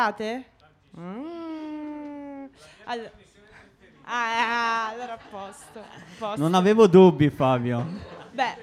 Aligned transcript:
Mm. 0.00 0.14
Allora, 2.84 3.10
ah, 4.04 4.88
allora 4.90 5.14
a 5.14 5.18
posto, 5.28 5.84
posto. 6.16 6.40
Non 6.40 6.54
avevo 6.54 6.86
dubbi, 6.86 7.30
Fabio. 7.30 7.84
Beh, 8.30 8.56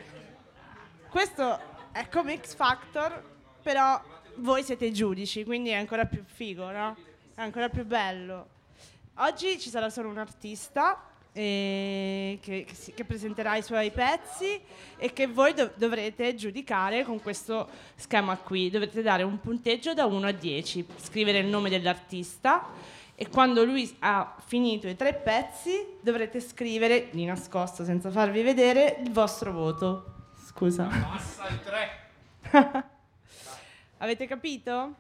questo 1.10 1.60
è 1.92 2.08
come 2.08 2.40
X 2.40 2.56
Factor, 2.56 3.22
però 3.62 4.02
voi 4.38 4.64
siete 4.64 4.86
i 4.86 4.94
giudici, 4.94 5.44
quindi 5.44 5.72
è 5.72 5.76
ancora 5.76 6.06
più 6.06 6.24
figo, 6.24 6.72
no? 6.72 6.96
È 7.36 7.42
ancora 7.42 7.68
più 7.68 7.86
bello. 7.86 8.48
Oggi 9.16 9.60
ci 9.60 9.70
sarà 9.70 9.90
solo 9.90 10.08
un 10.08 10.20
artista 10.20 10.98
eh, 10.98 11.15
che, 11.36 12.40
che 12.42 12.74
si- 12.74 12.94
che 12.94 13.04
presenterà 13.04 13.56
i 13.58 13.62
suoi 13.62 13.92
pezzi 13.92 14.60
e 14.98 15.12
che 15.12 15.28
voi 15.28 15.54
dov- 15.54 15.74
dovrete 15.76 16.34
giudicare 16.36 17.04
con 17.04 17.22
questo 17.22 17.68
schema 17.96 18.38
qui. 18.38 18.70
Dovrete 18.70 19.02
dare 19.02 19.24
un 19.24 19.40
punteggio 19.42 19.94
da 19.94 20.06
1 20.06 20.28
a 20.28 20.32
10, 20.32 20.86
scrivere 20.96 21.40
il 21.40 21.48
nome 21.48 21.70
dell'artista 21.70 22.68
e 23.16 23.28
quando 23.30 23.64
lui 23.66 23.94
ha 24.00 24.36
finito 24.46 24.88
i 24.88 24.96
tre 24.96 25.14
pezzi 25.14 25.86
dovrete 26.02 26.40
scrivere 26.40 27.10
di 27.12 27.26
nascosto 27.26 27.84
senza 27.84 28.10
farvi 28.10 28.42
vedere 28.42 28.98
il 29.04 29.12
vostro 29.12 29.52
voto. 29.52 30.14
Scusa. 30.48 30.86
Passa 30.86 31.48
il 31.50 31.60
3. 31.62 32.84
Avete 34.00 34.26
capito? 34.28 34.96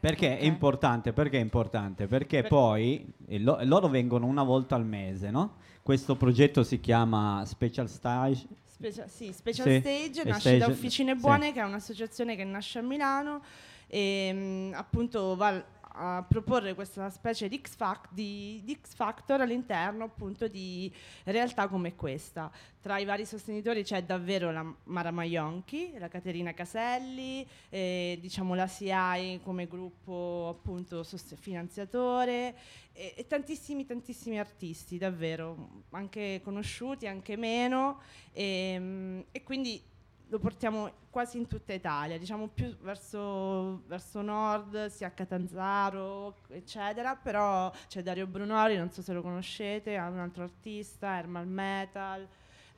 Perché 0.00 0.38
è 0.38 0.44
importante? 0.44 1.12
Perché 1.12 1.38
è 1.38 1.40
importante? 1.40 2.06
Perché 2.06 2.42
Per- 2.42 2.50
poi 2.50 3.06
lo- 3.38 3.58
loro 3.62 3.88
vengono 3.88 4.26
una 4.26 4.42
volta 4.42 4.74
al 4.74 4.84
mese, 4.84 5.30
no? 5.30 5.54
Questo 5.82 6.16
progetto 6.16 6.62
si 6.62 6.80
chiama 6.80 7.42
Special 7.46 7.88
Stage. 7.88 8.46
Specia- 8.66 9.06
sì, 9.08 9.32
Special 9.32 9.66
Sì, 9.68 9.78
Stage 9.80 10.28
nasce 10.28 10.50
da 10.58 10.64
Stage- 10.64 10.64
Officine 10.72 11.14
sì. 11.14 11.20
Buone, 11.20 11.52
che 11.52 11.60
è 11.60 11.64
un'associazione 11.64 12.36
che 12.36 12.44
nasce 12.44 12.78
a 12.80 12.82
Milano 12.82 13.40
e 13.88 14.32
mh, 14.32 14.74
appunto 14.74 15.34
va 15.36 15.62
a 15.98 16.24
proporre 16.28 16.74
questa 16.74 17.08
specie 17.10 17.48
di 17.48 17.60
X, 17.62 17.74
Fac- 17.74 18.12
di- 18.12 18.60
di 18.64 18.78
X 18.80 18.94
Factor 18.94 19.40
all'interno 19.40 20.04
appunto 20.04 20.46
di 20.46 20.92
realtà 21.24 21.68
come 21.68 21.94
questa. 21.94 22.50
Tra 22.80 22.98
i 22.98 23.04
vari 23.04 23.24
sostenitori 23.24 23.82
c'è 23.82 24.04
davvero 24.04 24.52
la 24.52 24.64
Mara 24.84 25.10
Maionchi, 25.10 25.94
la 25.98 26.08
Caterina 26.08 26.52
Caselli, 26.52 27.46
eh, 27.70 28.18
diciamo 28.20 28.54
la 28.54 28.66
SIAI 28.66 29.40
come 29.42 29.66
gruppo 29.66 30.48
appunto 30.56 31.02
sost- 31.02 31.34
finanziatore 31.36 32.54
e, 32.92 33.14
e 33.16 33.26
tantissimi 33.26 33.86
tantissimi 33.86 34.38
artisti 34.38 34.98
davvero, 34.98 35.82
anche 35.90 36.40
conosciuti, 36.44 37.06
anche 37.06 37.36
meno 37.36 38.00
e, 38.32 38.76
mm, 38.78 39.20
e 39.32 39.42
quindi 39.42 39.82
lo 40.28 40.38
portiamo 40.38 40.90
quasi 41.10 41.38
in 41.38 41.46
tutta 41.46 41.72
Italia, 41.72 42.18
diciamo 42.18 42.48
più 42.48 42.76
verso, 42.80 43.82
verso 43.86 44.20
nord, 44.22 44.86
sia 44.86 45.06
a 45.06 45.10
Catanzaro, 45.10 46.34
eccetera, 46.48 47.16
però 47.16 47.70
c'è 47.88 48.02
Dario 48.02 48.26
Brunori, 48.26 48.76
non 48.76 48.90
so 48.90 49.02
se 49.02 49.12
lo 49.12 49.22
conoscete, 49.22 49.94
è 49.94 50.06
un 50.06 50.18
altro 50.18 50.42
artista, 50.42 51.16
Ermal 51.18 51.46
Metal, 51.46 52.26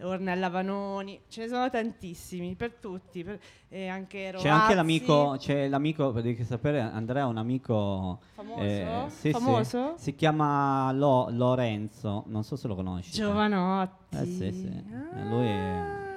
Ornella 0.00 0.48
Vanoni, 0.48 1.22
ce 1.27 1.40
ne 1.42 1.48
sono 1.48 1.68
tantissimi, 1.70 2.55
per 2.55 2.74
tutti, 2.74 3.24
per- 3.24 3.40
e 3.68 3.88
anche 3.88 4.30
Rovazzi. 4.30 4.46
C'è 4.46 4.55
anche 4.55 4.74
l'amico, 4.74 5.34
c'è 5.38 5.68
l'amico, 5.68 6.10
devi 6.12 6.44
sapere, 6.44 6.80
Andrea 6.80 7.24
è 7.24 7.27
un 7.27 7.38
amico 7.38 8.20
Famoso? 8.34 8.60
eh, 8.62 9.05
sì, 9.08 9.16
sì. 9.18 9.30
Famoso? 9.33 9.94
si 9.96 10.14
chiama 10.14 10.92
Lo- 10.92 11.28
Lorenzo, 11.30 12.22
non 12.27 12.44
so 12.44 12.55
se 12.55 12.68
lo 12.68 12.77
conosci. 12.77 13.10
Giovanotti. 13.10 14.16
Eh, 14.16 14.24
sì, 14.27 14.52
sì. 14.52 14.66
Eh, 14.66 15.24
lui 15.24 15.46
è- 15.46 16.06
Ah, 16.06 16.08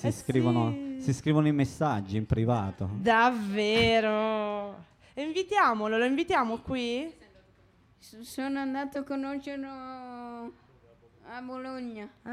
Si, 0.00 0.06
eh 0.06 0.12
scrivono, 0.12 0.70
sì. 0.72 0.96
si 1.02 1.12
scrivono 1.12 1.46
i 1.46 1.52
messaggi 1.52 2.16
in 2.16 2.24
privato. 2.24 2.88
Davvero? 2.94 4.82
Invitiamolo, 5.20 5.98
lo 5.98 6.06
invitiamo 6.06 6.56
qui? 6.60 7.12
Sono 7.98 8.60
andato 8.60 9.00
a 9.00 9.02
conoscerlo 9.02 9.68
a 9.68 11.40
Bologna. 11.42 12.08
Ah. 12.22 12.30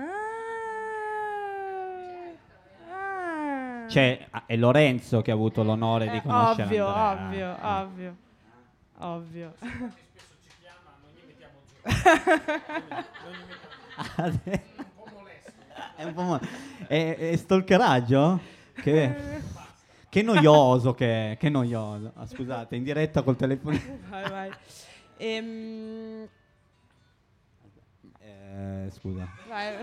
Ah. 2.89 3.85
Cioè, 3.89 4.27
ah, 4.29 4.43
è 4.45 4.55
Lorenzo 4.55 5.21
che 5.21 5.31
ha 5.31 5.33
avuto 5.33 5.61
l'onore 5.63 6.09
di 6.09 6.15
Eh, 6.15 6.21
conoscere 6.21 6.63
ovvio, 6.63 6.87
Andrea. 6.87 7.81
ovvio, 7.81 8.15
ovvio, 8.99 8.99
ovvio. 8.99 9.55
è 15.97 16.03
un 16.03 16.13
po' 16.13 16.21
mo- 16.21 16.39
è, 16.87 17.17
è 17.31 17.35
stalkeraggio? 17.35 18.39
Che, 18.73 19.41
che 20.09 20.21
noioso 20.21 20.93
che, 20.93 21.31
è, 21.33 21.37
che 21.37 21.49
noioso. 21.49 22.11
Ah, 22.15 22.25
scusate, 22.27 22.75
in 22.75 22.83
diretta 22.83 23.23
col 23.23 23.35
telefono. 23.35 23.77
vai, 24.09 24.29
vai. 24.29 24.51
Ehm, 25.17 26.27
Eh, 28.19 28.89
scusa. 28.91 29.27
vai, 29.47 29.75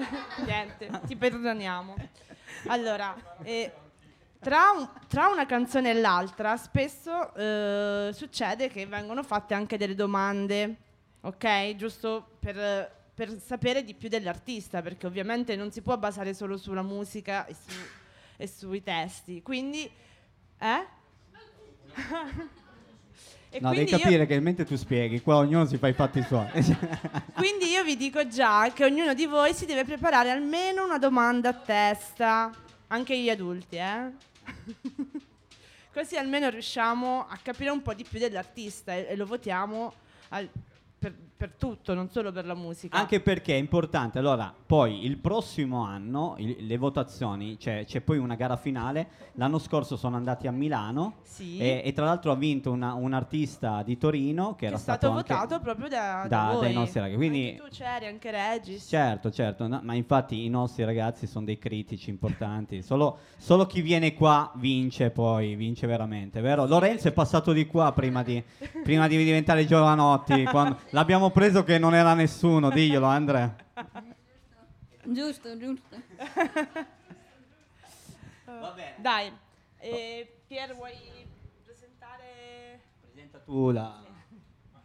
niente, 0.44 0.88
ti 1.06 1.16
perdoniamo. 1.16 1.94
Allora, 2.66 3.14
eh, 3.42 3.72
tra, 4.40 4.70
un- 4.76 4.88
tra 5.08 5.28
una 5.28 5.46
canzone 5.46 5.90
e 5.90 5.94
l'altra 6.00 6.56
spesso 6.56 7.34
eh, 7.34 8.10
succede 8.12 8.68
che 8.68 8.86
vengono 8.86 9.22
fatte 9.22 9.54
anche 9.54 9.76
delle 9.76 9.94
domande, 9.94 10.76
ok? 11.22 11.76
Giusto 11.76 12.26
per, 12.40 12.90
per 13.14 13.38
sapere 13.40 13.84
di 13.84 13.94
più 13.94 14.08
dell'artista, 14.08 14.82
perché 14.82 15.06
ovviamente 15.06 15.54
non 15.56 15.70
si 15.70 15.80
può 15.82 15.96
basare 15.96 16.34
solo 16.34 16.56
sulla 16.56 16.82
musica 16.82 17.46
e, 17.46 17.54
su- 17.54 17.76
e 18.36 18.46
sui 18.48 18.82
testi. 18.82 19.40
Quindi, 19.42 19.88
eh? 20.58 20.86
E 23.54 23.60
No, 23.60 23.68
devi 23.70 23.84
quindi 23.84 23.92
io- 23.92 23.98
capire 24.10 24.26
che 24.26 24.40
mentre 24.40 24.64
tu 24.64 24.74
spieghi, 24.74 25.20
qua 25.22 25.36
ognuno 25.36 25.64
si 25.64 25.78
fa 25.78 25.86
i 25.86 25.92
fatti 25.92 26.20
suoi. 26.22 26.48
Quindi 27.34 27.66
io 27.70 27.84
vi 27.84 27.96
dico 27.96 28.26
già 28.26 28.72
che 28.72 28.84
ognuno 28.84 29.14
di 29.14 29.26
voi 29.26 29.54
si 29.54 29.64
deve 29.64 29.84
preparare 29.84 30.30
almeno 30.30 30.82
una 30.84 30.98
domanda 30.98 31.50
a 31.50 31.54
testa, 31.54 32.50
anche 32.88 33.16
gli 33.16 33.30
adulti, 33.30 33.76
eh? 33.76 34.10
Così 35.94 36.16
almeno 36.16 36.48
riusciamo 36.48 37.28
a 37.28 37.38
capire 37.40 37.70
un 37.70 37.80
po' 37.80 37.94
di 37.94 38.02
più 38.02 38.18
dell'artista 38.18 38.92
e, 38.92 39.06
e 39.10 39.14
lo 39.14 39.24
votiamo 39.24 39.94
al- 40.30 40.50
per, 41.04 41.14
per 41.36 41.52
tutto, 41.58 41.92
non 41.92 42.08
solo 42.08 42.32
per 42.32 42.46
la 42.46 42.54
musica. 42.54 42.96
Anche 42.96 43.20
perché 43.20 43.52
è 43.54 43.58
importante, 43.58 44.18
allora, 44.18 44.54
poi 44.64 45.04
il 45.04 45.18
prossimo 45.18 45.84
anno 45.84 46.34
il- 46.38 46.56
le 46.66 46.76
votazioni, 46.78 47.58
c'è, 47.58 47.84
c'è 47.84 48.00
poi 48.00 48.16
una 48.16 48.34
gara 48.36 48.56
finale, 48.56 49.08
l'anno 49.34 49.58
scorso 49.58 49.96
sono 49.96 50.16
andati 50.16 50.46
a 50.46 50.50
Milano 50.52 51.16
Sì. 51.22 51.58
e, 51.58 51.82
e 51.84 51.92
tra 51.92 52.06
l'altro 52.06 52.30
ha 52.32 52.36
vinto 52.36 52.70
una- 52.70 52.94
un 52.94 53.12
artista 53.12 53.82
di 53.82 53.98
Torino 53.98 54.52
che, 54.52 54.60
che 54.60 54.66
era 54.66 54.76
è 54.76 54.78
stato, 54.78 55.10
anche- 55.10 55.34
votato 55.34 55.60
proprio 55.60 55.88
da, 55.88 56.24
da- 56.26 56.50
voi. 56.52 56.62
dai 56.62 56.72
nostri 56.72 57.00
ragazzi, 57.00 57.16
quindi- 57.18 57.48
Anche 57.50 57.62
tu 57.62 57.68
c'eri, 57.68 58.06
anche 58.06 58.30
Regis. 58.30 58.86
Certo, 58.88 59.30
certo, 59.30 59.66
no, 59.66 59.80
ma 59.82 59.92
infatti 59.94 60.42
i 60.44 60.48
nostri 60.48 60.84
ragazzi 60.84 61.26
sono 61.26 61.44
dei 61.44 61.58
critici 61.58 62.08
importanti, 62.08 62.80
solo, 62.80 63.18
solo 63.36 63.66
chi 63.66 63.82
viene 63.82 64.14
qua 64.14 64.50
vince 64.54 65.10
poi, 65.10 65.54
vince 65.56 65.86
veramente, 65.86 66.40
vero? 66.40 66.64
Lorenzo 66.64 67.08
è 67.08 67.12
passato 67.12 67.52
di 67.52 67.66
qua 67.66 67.92
prima 67.92 68.22
di, 68.22 68.42
prima 68.82 69.06
di 69.08 69.16
diventare 69.18 69.66
Giovanotti, 69.66 70.44
quando 70.44 70.78
l'abbiamo 70.94 71.30
preso 71.30 71.64
che 71.64 71.76
non 71.76 71.94
era 71.94 72.14
nessuno, 72.14 72.70
diglielo 72.72 73.06
Andrea. 73.06 73.54
Giusto, 75.02 75.58
giusto. 75.58 76.00
Dai, 78.96 79.30
eh, 79.78 80.40
Pier 80.46 80.74
vuoi 80.74 80.94
presentare... 81.62 82.80
Presenta 83.00 83.38
tu 83.40 83.70
la... 83.70 84.02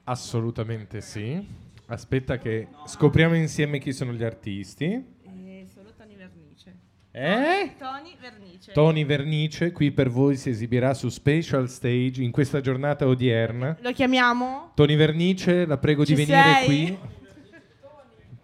Assolutamente 0.04 1.02
sì. 1.02 1.48
Aspetta 1.86 2.38
che 2.38 2.68
scopriamo 2.86 3.36
insieme 3.36 3.80
chi 3.80 3.94
sono 3.94 4.12
gli 4.12 4.24
artisti. 4.24 5.18
Eh, 5.24 5.68
solo 5.72 5.94
Tony 5.94 6.16
Vernice. 6.16 6.76
Eh? 7.12 7.72
Tony 7.78 8.16
Vernice. 8.20 8.72
Tony 8.72 9.04
Vernice 9.06 9.72
qui 9.72 9.92
per 9.92 10.10
voi 10.10 10.36
si 10.38 10.50
esibirà 10.50 10.94
su 10.94 11.10
Special 11.10 11.68
Stage 11.68 12.22
in 12.22 12.32
questa 12.32 12.62
giornata 12.62 13.08
odierna. 13.08 13.76
Lo 13.82 13.92
chiamiamo? 13.92 14.72
Tony 14.76 14.96
Vernice, 14.96 15.66
la 15.66 15.78
prego 15.78 16.06
Ci 16.06 16.14
di 16.14 16.24
venire 16.26 16.54
sei? 16.54 16.66
qui. 16.66 16.98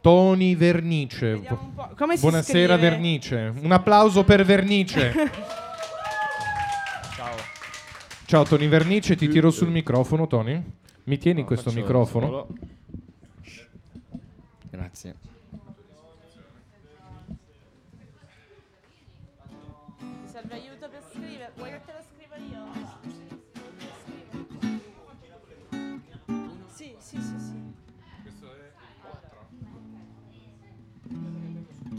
Tony 0.01 0.55
Vernice. 0.55 1.31
Vediamo 1.33 1.61
un 1.61 1.73
po'. 1.73 1.89
Come 1.95 2.15
si 2.15 2.21
Buonasera 2.21 2.73
scrive? 2.75 2.89
Vernice. 2.89 3.53
Un 3.61 3.71
applauso 3.71 4.23
per 4.23 4.43
Vernice. 4.45 5.11
Ciao. 7.15 7.35
Ciao 8.25 8.43
Tony 8.43 8.67
Vernice, 8.67 9.15
ti 9.15 9.27
tiro 9.27 9.51
sul 9.51 9.69
microfono 9.69 10.27
Tony. 10.27 10.61
Mi 11.05 11.17
tieni 11.19 11.41
No, 11.41 11.45
questo 11.47 11.71
microfono? 11.71 12.25
solo- 12.25 12.47
Grazie. 14.71 15.15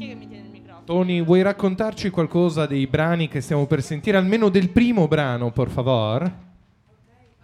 Che 0.09 0.15
mi 0.15 0.29
tiene 0.29 0.45
il 0.45 0.51
microfono? 0.51 0.85
Tony, 0.85 1.23
vuoi 1.23 1.43
raccontarci 1.43 2.11
qualcosa 2.11 2.67
dei 2.67 2.87
brani 2.87 3.29
che 3.29 3.41
stiamo 3.41 3.67
per 3.67 3.83
sentire? 3.83 4.17
Almeno 4.17 4.49
del 4.49 4.71
primo 4.71 5.09
brano, 5.09 5.51
por 5.51 5.69
favor? 5.71 6.45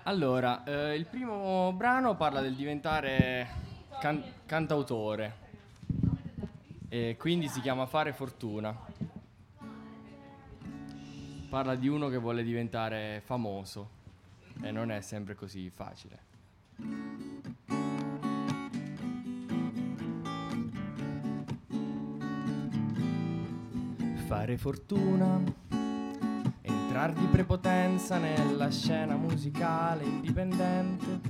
Allora, 0.04 0.64
eh, 0.64 0.94
il 0.94 1.06
primo 1.06 1.72
brano 1.76 2.16
parla 2.16 2.40
del 2.40 2.54
diventare 2.54 3.46
can- 4.00 4.22
cantautore 4.46 5.36
e 6.88 7.16
quindi 7.18 7.48
si 7.48 7.60
chiama 7.60 7.86
Fare 7.86 8.12
Fortuna. 8.12 8.76
Parla 11.48 11.74
di 11.76 11.86
uno 11.86 12.08
che 12.08 12.16
vuole 12.16 12.42
diventare 12.42 13.22
famoso 13.24 14.00
e 14.60 14.70
non 14.70 14.90
è 14.90 15.00
sempre 15.00 15.34
così 15.34 15.70
facile. 15.70 17.41
Fare 24.32 24.56
fortuna 24.56 25.42
entrar 26.62 27.12
di 27.12 27.26
prepotenza 27.26 28.16
nella 28.16 28.70
scena 28.70 29.14
musicale 29.14 30.04
indipendente, 30.04 31.20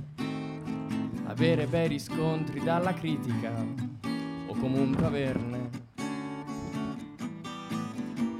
avere 1.25 1.67
bei 1.67 1.89
riscontri 1.89 2.63
dalla 2.63 2.93
critica 2.93 3.51
o 4.47 4.55
comunque 4.55 5.05
averne. 5.05 5.69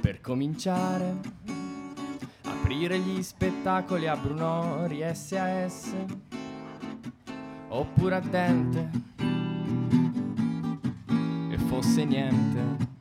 Per 0.00 0.22
cominciare, 0.22 1.20
aprire 2.44 2.98
gli 3.00 3.22
spettacoli 3.22 4.08
a 4.08 4.16
Brunori 4.16 5.04
SAS 5.12 5.94
oppure 7.68 8.14
a 8.14 8.20
Dente 8.20 8.90
e 11.50 11.58
fosse 11.58 12.06
niente 12.06 12.93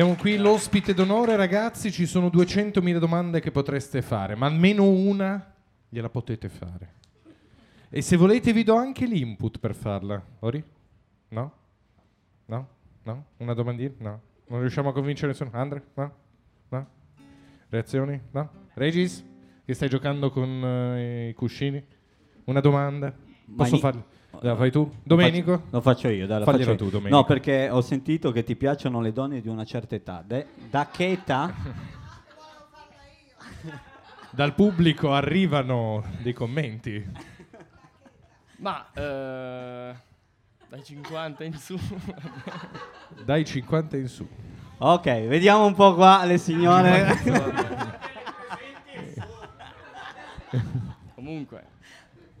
Abbiamo 0.00 0.18
qui 0.18 0.38
l'ospite 0.38 0.94
d'onore, 0.94 1.36
ragazzi. 1.36 1.92
Ci 1.92 2.06
sono 2.06 2.28
200.000 2.28 2.96
domande 2.96 3.38
che 3.38 3.50
potreste 3.50 4.00
fare, 4.00 4.34
ma 4.34 4.46
almeno 4.46 4.88
una 4.88 5.52
gliela 5.90 6.08
potete 6.08 6.48
fare. 6.48 6.94
E 7.90 8.00
se 8.00 8.16
volete, 8.16 8.54
vi 8.54 8.62
do 8.62 8.76
anche 8.76 9.04
l'input 9.04 9.58
per 9.58 9.74
farla. 9.74 10.24
Ori? 10.38 10.64
No? 11.28 11.52
No? 12.46 12.68
No? 13.02 13.24
Una 13.36 13.52
domandina? 13.52 13.92
No. 13.98 14.20
Non 14.46 14.60
riusciamo 14.60 14.88
a 14.88 14.92
convincere 14.94 15.32
nessuno? 15.32 15.50
Andre? 15.52 15.82
No? 15.92 16.14
No? 16.70 16.86
Reazioni? 17.68 18.18
No? 18.30 18.50
Regis? 18.72 19.22
Che 19.66 19.74
stai 19.74 19.90
giocando 19.90 20.30
con 20.30 20.48
eh, 20.48 21.28
i 21.28 21.34
cuscini? 21.34 21.84
Una 22.44 22.60
domanda? 22.60 23.14
Posso 23.54 23.76
farla? 23.76 24.02
La 24.42 24.56
fai 24.56 24.70
tu? 24.70 24.90
Domenico? 25.02 25.50
Lo 25.50 25.58
faccio, 25.58 25.68
lo 25.70 25.80
faccio 25.80 26.08
io, 26.08 26.26
dai, 26.26 26.44
Fagliela 26.44 26.74
tu. 26.76 26.88
Domenico. 26.88 27.16
No, 27.16 27.24
perché 27.24 27.68
ho 27.68 27.80
sentito 27.80 28.30
che 28.32 28.44
ti 28.44 28.56
piacciono 28.56 29.00
le 29.00 29.12
donne 29.12 29.40
di 29.40 29.48
una 29.48 29.64
certa 29.64 29.96
età. 29.96 30.22
De- 30.26 30.46
da 30.70 30.88
che 30.90 31.10
età? 31.10 31.52
Dal 34.30 34.54
pubblico 34.54 35.12
arrivano 35.12 36.04
dei 36.22 36.32
commenti. 36.32 37.04
Ma 38.58 38.86
eh, 38.92 39.94
dai 40.68 40.84
50 40.84 41.44
in 41.44 41.54
su. 41.54 41.78
Dai 43.24 43.44
50 43.44 43.96
in 43.96 44.08
su. 44.08 44.26
Ok, 44.78 45.26
vediamo 45.26 45.66
un 45.66 45.74
po' 45.74 45.94
qua 45.94 46.24
le 46.24 46.38
signore. 46.38 47.18
Comunque, 51.14 51.64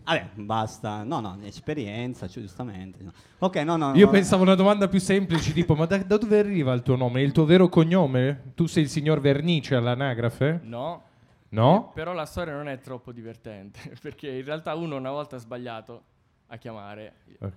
Vabbè, 0.04 0.30
basta. 0.34 1.02
No, 1.04 1.20
no, 1.20 1.38
esperienza, 1.42 2.26
giustamente. 2.26 3.02
no. 3.02 3.12
Ok, 3.38 3.56
no, 3.56 3.76
no. 3.76 3.94
Io 3.94 4.06
no. 4.06 4.12
pensavo 4.12 4.42
una 4.42 4.54
domanda 4.54 4.88
più 4.88 5.00
semplice, 5.00 5.52
tipo, 5.52 5.74
ma 5.74 5.86
da, 5.86 5.98
da 5.98 6.16
dove 6.16 6.38
arriva 6.38 6.72
il 6.72 6.82
tuo 6.82 6.96
nome? 6.96 7.22
Il 7.22 7.32
tuo 7.32 7.44
vero 7.44 7.68
cognome? 7.68 8.52
Tu 8.54 8.66
sei 8.66 8.84
il 8.84 8.88
signor 8.88 9.20
Vernice 9.20 9.74
all'anagrafe? 9.74 10.60
no. 10.64 11.04
No? 11.52 11.90
Però 11.94 12.12
la 12.12 12.26
storia 12.26 12.54
non 12.54 12.68
è 12.68 12.78
troppo 12.78 13.10
divertente, 13.10 13.94
perché 14.00 14.28
in 14.30 14.44
realtà 14.44 14.74
uno 14.76 14.96
una 14.96 15.10
volta 15.10 15.34
ha 15.34 15.38
sbagliato 15.40 16.02
a 16.52 16.56
chiamare, 16.56 17.12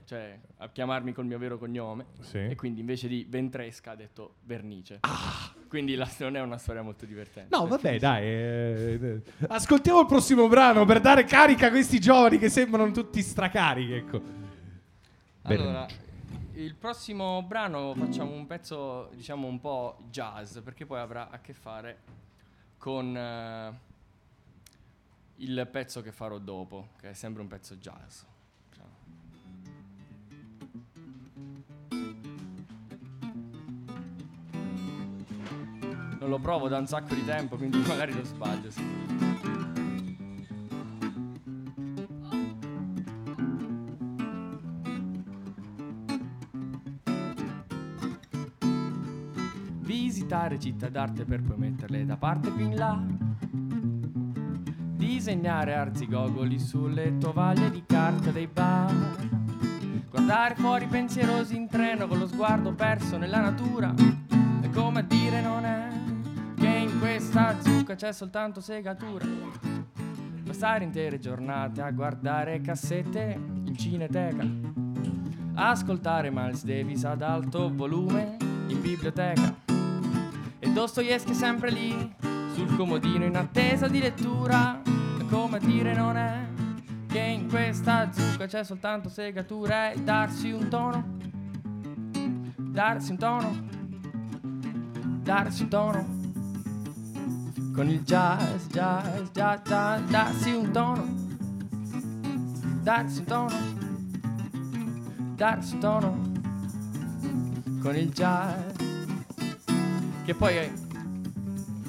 cioè 0.05 0.39
a 0.57 0.69
chiamarmi 0.69 1.13
col 1.13 1.25
mio 1.25 1.39
vero 1.39 1.57
cognome 1.57 2.05
Sì. 2.21 2.37
e 2.37 2.55
quindi 2.55 2.79
invece 2.81 3.07
di 3.07 3.25
Ventresca 3.27 3.91
ha 3.91 3.95
detto 3.95 4.35
Vernice. 4.43 4.99
Quindi 5.67 5.95
la- 5.95 6.07
non 6.19 6.35
è 6.35 6.41
una 6.41 6.59
storia 6.59 6.83
molto 6.83 7.05
divertente. 7.07 7.55
Ah! 7.55 7.59
No, 7.59 7.67
vabbè, 7.67 7.97
dai. 7.97 8.23
eh. 8.23 9.21
Ascoltiamo 9.47 10.01
il 10.01 10.05
prossimo 10.05 10.47
brano 10.47 10.85
per 10.85 11.01
dare 11.01 11.23
carica 11.23 11.67
a 11.67 11.69
questi 11.71 11.99
giovani 11.99 12.37
che 12.37 12.49
sembrano 12.49 12.91
tutti 12.91 13.19
stracarichi, 13.23 13.93
ecco. 13.93 14.21
Allora, 15.43 15.87
il 16.53 16.75
prossimo 16.75 17.41
brano 17.41 17.95
facciamo 17.95 18.31
un 18.31 18.45
pezzo, 18.45 19.09
diciamo 19.15 19.47
un 19.47 19.59
po' 19.59 19.97
jazz, 20.11 20.59
perché 20.59 20.85
poi 20.85 20.99
avrà 20.99 21.29
a 21.31 21.39
che 21.39 21.53
fare 21.53 21.97
con 22.77 23.17
eh, 23.17 23.73
il 25.37 25.67
pezzo 25.71 26.01
che 26.03 26.11
farò 26.11 26.37
dopo, 26.37 26.89
che 26.99 27.09
è 27.09 27.13
sempre 27.13 27.41
un 27.41 27.47
pezzo 27.47 27.75
jazz. 27.77 28.21
Lo 36.33 36.39
provo 36.39 36.67
da 36.67 36.79
un 36.79 36.87
sacco 36.87 37.13
di 37.13 37.23
tempo, 37.23 37.57
quindi 37.57 37.77
magari 37.87 38.11
lo 38.13 38.23
sbaglio. 38.23 38.71
sì. 38.71 38.81
Visitare 49.81 50.59
città 50.59 50.89
d'arte 50.89 51.23
per 51.23 51.43
poi 51.43 51.57
metterle 51.57 52.03
da 52.03 52.17
parte 52.17 52.49
più 52.49 52.65
in 52.65 52.75
là. 52.75 52.99
Disegnare 54.95 55.75
arzigogoli 55.75 56.57
sulle 56.57 57.17
tovaglie 57.19 57.69
di 57.69 57.83
carta 57.85 58.31
dei 58.31 58.47
bar. 58.47 58.91
Guardare 60.09 60.55
fuori 60.55 60.87
pensierosi 60.87 61.55
in 61.55 61.67
treno 61.67 62.07
con 62.07 62.17
lo 62.17 62.27
sguardo 62.27 62.73
perso 62.73 63.17
nella 63.17 63.39
natura. 63.39 63.93
E 64.61 64.69
come 64.69 65.05
dire 65.05 65.41
non 65.41 65.62
è 65.62 65.62
zucca 67.93 67.95
c'è 67.95 68.11
soltanto 68.11 68.59
segatura. 68.59 69.25
Passare 70.45 70.83
intere 70.83 71.19
giornate 71.19 71.81
a 71.81 71.91
guardare 71.91 72.61
cassette 72.61 73.39
in 73.65 73.75
cineteca. 73.77 74.45
Ascoltare 75.55 76.31
Miles 76.31 76.63
Davis 76.63 77.03
ad 77.03 77.21
alto 77.21 77.73
volume 77.73 78.37
in 78.67 78.81
biblioteca. 78.81 79.55
E 80.59 80.71
Dostoevsky 80.71 81.33
sempre 81.33 81.71
lì, 81.71 82.15
sul 82.53 82.75
comodino 82.75 83.25
in 83.25 83.35
attesa 83.35 83.87
di 83.87 83.99
lettura. 83.99 84.81
Come 85.29 85.59
dire 85.59 85.93
non 85.93 86.17
è 86.17 86.47
che 87.07 87.19
in 87.19 87.47
questa 87.47 88.11
zucca 88.11 88.45
c'è 88.45 88.63
soltanto 88.63 89.09
segatura 89.09 89.91
e 89.91 90.01
darsi 90.01 90.51
un 90.51 90.67
tono. 90.67 91.03
Darsi 92.57 93.11
un 93.11 93.17
tono. 93.17 93.67
Darsi 95.21 95.63
un 95.63 95.69
tono. 95.69 96.22
Con 97.73 97.89
il 97.89 98.03
jazz, 98.03 98.67
jazz, 98.67 99.29
jazz, 99.31 99.61
jazz, 99.65 100.09
darsi 100.09 100.51
un 100.51 100.71
tono. 100.71 101.05
darsi 102.83 103.19
un 103.19 103.25
tono, 103.25 103.49
darsi 105.35 105.73
un 105.73 105.79
tono 105.79 106.31
con 107.81 107.95
il 107.95 108.11
jazz. 108.11 108.75
Che 110.23 110.35
poi 110.35 110.71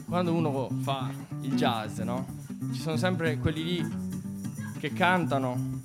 quando 0.06 0.32
uno 0.32 0.70
fa 0.80 1.10
il 1.42 1.54
jazz, 1.54 1.98
no? 1.98 2.26
Ci 2.72 2.80
sono 2.80 2.96
sempre 2.96 3.38
quelli 3.38 3.62
lì 3.62 3.94
che 4.78 4.92
cantano 4.92 5.82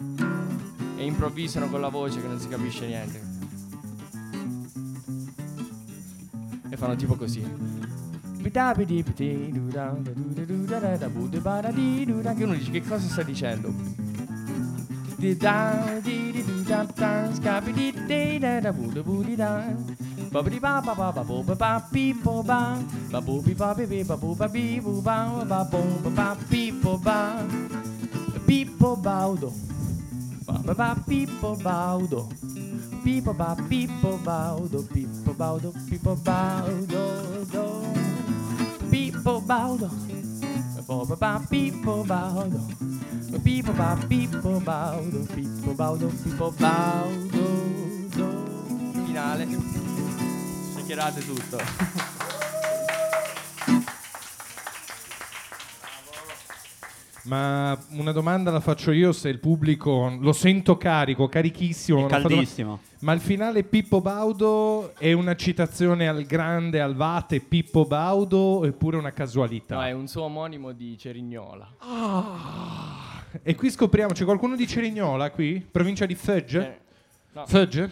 e 0.96 1.06
improvvisano 1.06 1.68
con 1.68 1.82
la 1.82 1.90
voce 1.90 2.22
che 2.22 2.28
non 2.28 2.40
si 2.40 2.48
capisce 2.48 2.88
niente. 2.88 3.22
E 6.70 6.78
fanno 6.78 6.96
tipo 6.96 7.16
così. 7.16 7.79
Che 12.34 12.44
uno 12.44 12.54
dice 12.54 12.72
che 12.72 12.82
cosa 12.82 13.08
sta 13.08 13.24
dicendo? 13.24 13.74
Pippo 28.46 28.96
Baudo 28.96 29.54
ba 30.46 30.74
ba 30.74 30.96
Pippo 31.06 31.56
Baudo 31.56 32.28
Pippo 33.04 33.34
ba 33.34 33.56
Pippo 33.68 34.18
Baudo 34.18 34.84
Pippo 35.86 36.16
Baudo 36.16 37.99
Pippo 39.20 39.42
Baudo 39.42 39.88
do. 39.88 39.90
Pippo 40.76 41.04
Baudo 41.04 41.06
ba 41.06 41.06
ba 41.06 41.16
ba 41.18 41.40
Pippo 41.50 42.04
Baudo 42.06 42.60
Pippo 43.44 43.74
ba 43.74 43.98
Pippo 44.08 44.60
Baudo 44.62 45.28
Pippo 45.36 45.74
Baudo 45.74 46.08
Pippo 46.08 46.52
Baudo 46.58 48.08
do. 48.16 49.04
Finale 49.06 49.46
Chiacchierate 50.74 51.26
tutto 51.26 52.19
Ma 57.30 57.78
una 57.92 58.12
domanda 58.12 58.50
la 58.50 58.60
faccio 58.60 58.92
io 58.92 59.12
se 59.12 59.30
il 59.30 59.38
pubblico 59.38 60.18
lo 60.20 60.34
sento 60.34 60.78
carico, 60.78 61.30
carichissimo. 61.30 62.08
È 62.08 62.10
caldissimo. 62.10 62.80
Ma 63.02 63.14
il 63.14 63.20
finale 63.20 63.64
Pippo 63.64 64.02
Baudo 64.02 64.96
è 64.98 65.12
una 65.14 65.36
citazione 65.36 66.08
al 66.08 66.24
grande 66.24 66.82
Alvate 66.82 67.40
Pippo 67.40 67.86
Baudo 67.86 68.66
oppure 68.66 68.98
una 68.98 69.12
casualità? 69.12 69.76
No, 69.76 69.84
è 69.84 69.92
un 69.92 70.08
suo 70.08 70.24
omonimo 70.24 70.72
di 70.72 70.98
Cerignola 70.98 71.76
E 73.44 73.54
qui 73.54 73.70
scopriamo, 73.70 74.14
c'è 74.14 74.26
qualcuno 74.26 74.56
di 74.56 74.68
Cerignola 74.68 75.30
qui? 75.30 75.64
Provincia 75.70 76.08
di 76.08 76.16
Foggia? 76.16 76.62
Eh, 76.64 76.80
no. 77.34 77.46
Foggia? 77.46 77.84
No, 77.84 77.92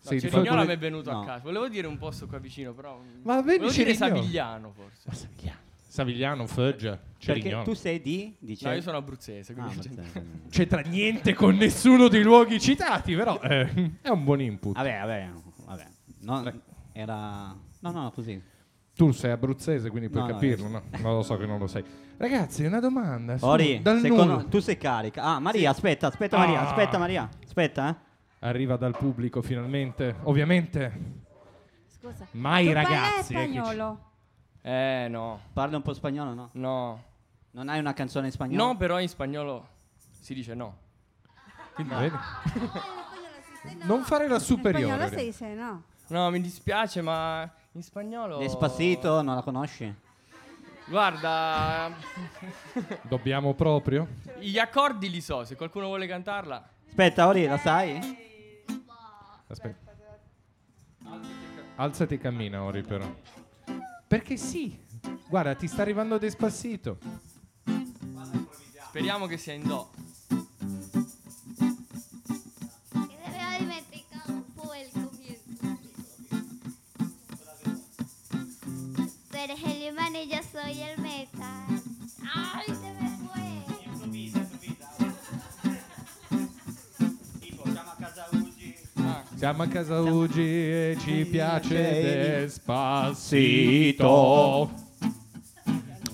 Sì, 0.00 0.18
Cerignola 0.18 0.64
mi 0.64 0.72
è 0.72 0.78
venuto 0.78 1.10
No. 1.10 1.20
a 1.20 1.24
caso. 1.26 1.42
Volevo 1.42 1.68
dire 1.68 1.86
un 1.86 1.98
posto 1.98 2.26
qua 2.26 2.38
vicino, 2.38 2.72
però. 2.72 2.98
Ma 3.24 3.42
vedi 3.42 3.70
Cerignola? 3.70 4.06
Savigliano, 4.16 4.72
forse. 4.74 5.26
Savigliano. 5.26 5.57
Savigliano, 5.90 6.46
Foggia, 6.46 7.00
Perché 7.24 7.62
tu 7.64 7.72
sei 7.72 8.00
di? 8.02 8.36
Dice... 8.38 8.68
No, 8.68 8.74
io 8.74 8.82
sono 8.82 8.98
abruzzese, 8.98 9.54
Ah, 9.56 9.64
quindi. 9.64 9.88
Abruzzese. 9.88 10.26
C'entra 10.50 10.80
niente 10.82 11.32
con 11.34 11.56
nessuno 11.56 12.08
dei 12.08 12.22
luoghi 12.22 12.60
citati, 12.60 13.14
però 13.16 13.40
eh, 13.40 13.92
è 14.02 14.08
un 14.10 14.22
buon 14.22 14.40
input. 14.42 14.74
Vabbè, 14.76 14.98
vabbè, 15.00 15.28
vabbè. 15.64 15.86
No, 16.20 16.52
era... 16.92 17.56
No, 17.80 17.90
no, 17.90 18.10
così. 18.14 18.40
Tu 18.94 19.12
sei 19.12 19.30
abruzzese, 19.30 19.88
quindi 19.90 20.08
puoi 20.10 20.22
No, 20.22 20.28
no, 20.28 20.34
capirlo, 20.34 20.68
no? 20.68 20.82
Non 20.98 21.14
lo 21.14 21.22
so 21.22 21.36
che 21.38 21.46
non 21.46 21.58
lo 21.58 21.66
sei. 21.68 21.82
Ragazzi, 22.18 22.64
una 22.64 22.80
domanda. 22.80 23.36
Ori, 23.40 23.80
dal 23.80 24.00
secondo- 24.00 24.44
tu 24.48 24.58
sei 24.58 24.76
carica. 24.76 25.22
Ah, 25.22 25.38
Maria, 25.38 25.70
aspetta, 25.70 26.08
aspetta 26.08 26.36
Maria, 26.36 26.60
Ah. 26.60 26.66
aspetta 26.68 26.98
Maria. 26.98 27.28
Aspetta, 27.44 27.88
eh. 27.90 28.06
Arriva 28.40 28.76
dal 28.76 28.96
pubblico 28.96 29.40
finalmente. 29.40 30.16
Ovviamente, 30.24 30.92
Scusa. 31.86 32.26
mai 32.32 32.66
tu 32.66 32.72
ragazzi. 32.72 33.32
eh, 33.32 33.36
che 33.36 33.46
ci- 33.46 33.52
spagnolo? 33.54 34.07
Eh, 34.70 35.06
no. 35.08 35.40
Parli 35.54 35.74
un 35.76 35.82
po' 35.82 35.94
spagnolo, 35.94 36.34
no? 36.34 36.50
No. 36.52 37.02
Non 37.52 37.70
hai 37.70 37.78
una 37.78 37.94
canzone 37.94 38.26
in 38.26 38.32
spagnolo? 38.32 38.62
No, 38.66 38.76
però 38.76 39.00
in 39.00 39.08
spagnolo 39.08 39.66
si 40.20 40.34
dice 40.34 40.54
no. 40.54 40.76
Quindi, 41.74 41.94
vedi? 41.94 42.16
Non 43.84 44.02
fare 44.02 44.28
la 44.28 44.36
En 44.36 44.40
español 44.40 44.58
superiore. 44.58 45.08
se 45.08 45.16
dice 45.16 45.54
no. 45.54 45.82
No, 46.08 46.30
mi 46.30 46.40
dispiace, 46.40 47.00
ma 47.02 47.50
in 47.72 47.82
spagnolo. 47.82 48.38
Despacito, 48.38 49.20
non 49.22 49.34
la 49.36 49.42
conosci? 49.42 49.92
Guarda, 50.86 51.90
Dobbiamo 53.02 53.54
proprio? 53.54 54.06
gli 54.38 54.58
accordi 54.58 55.10
li 55.10 55.20
so, 55.20 55.44
se 55.44 55.56
qualcuno 55.56 55.86
vuole 55.86 56.06
cantarla. 56.06 56.66
Aspetta, 56.88 57.26
Ori, 57.26 57.46
la 57.46 57.58
sai? 57.58 57.98
Aspetta. 59.48 59.92
Alzati 61.76 62.14
e 62.14 62.18
cammina, 62.18 62.62
Ori, 62.62 62.82
però. 62.82 63.06
Perché 64.08 64.38
sì. 64.38 64.74
Guarda, 65.28 65.54
ti 65.54 65.68
sta 65.68 65.82
arrivando 65.82 66.16
Despassito. 66.16 66.98
Speriamo 68.88 69.26
che 69.26 69.36
sia 69.36 69.52
in 69.52 69.66
do. 69.66 69.90
Tú 79.30 79.36
eres 79.36 79.62
el 79.62 79.82
imán 79.82 80.16
y 80.16 80.26
yo 80.26 80.38
soy 80.50 80.80
el 80.80 80.98
metal. 81.00 81.77
Siamo 89.38 89.62
a 89.62 89.68
casa 89.68 90.02
oggi 90.02 90.42
e 90.42 90.96
ci 90.98 91.24
piace 91.24 92.40
Despacito. 92.40 94.08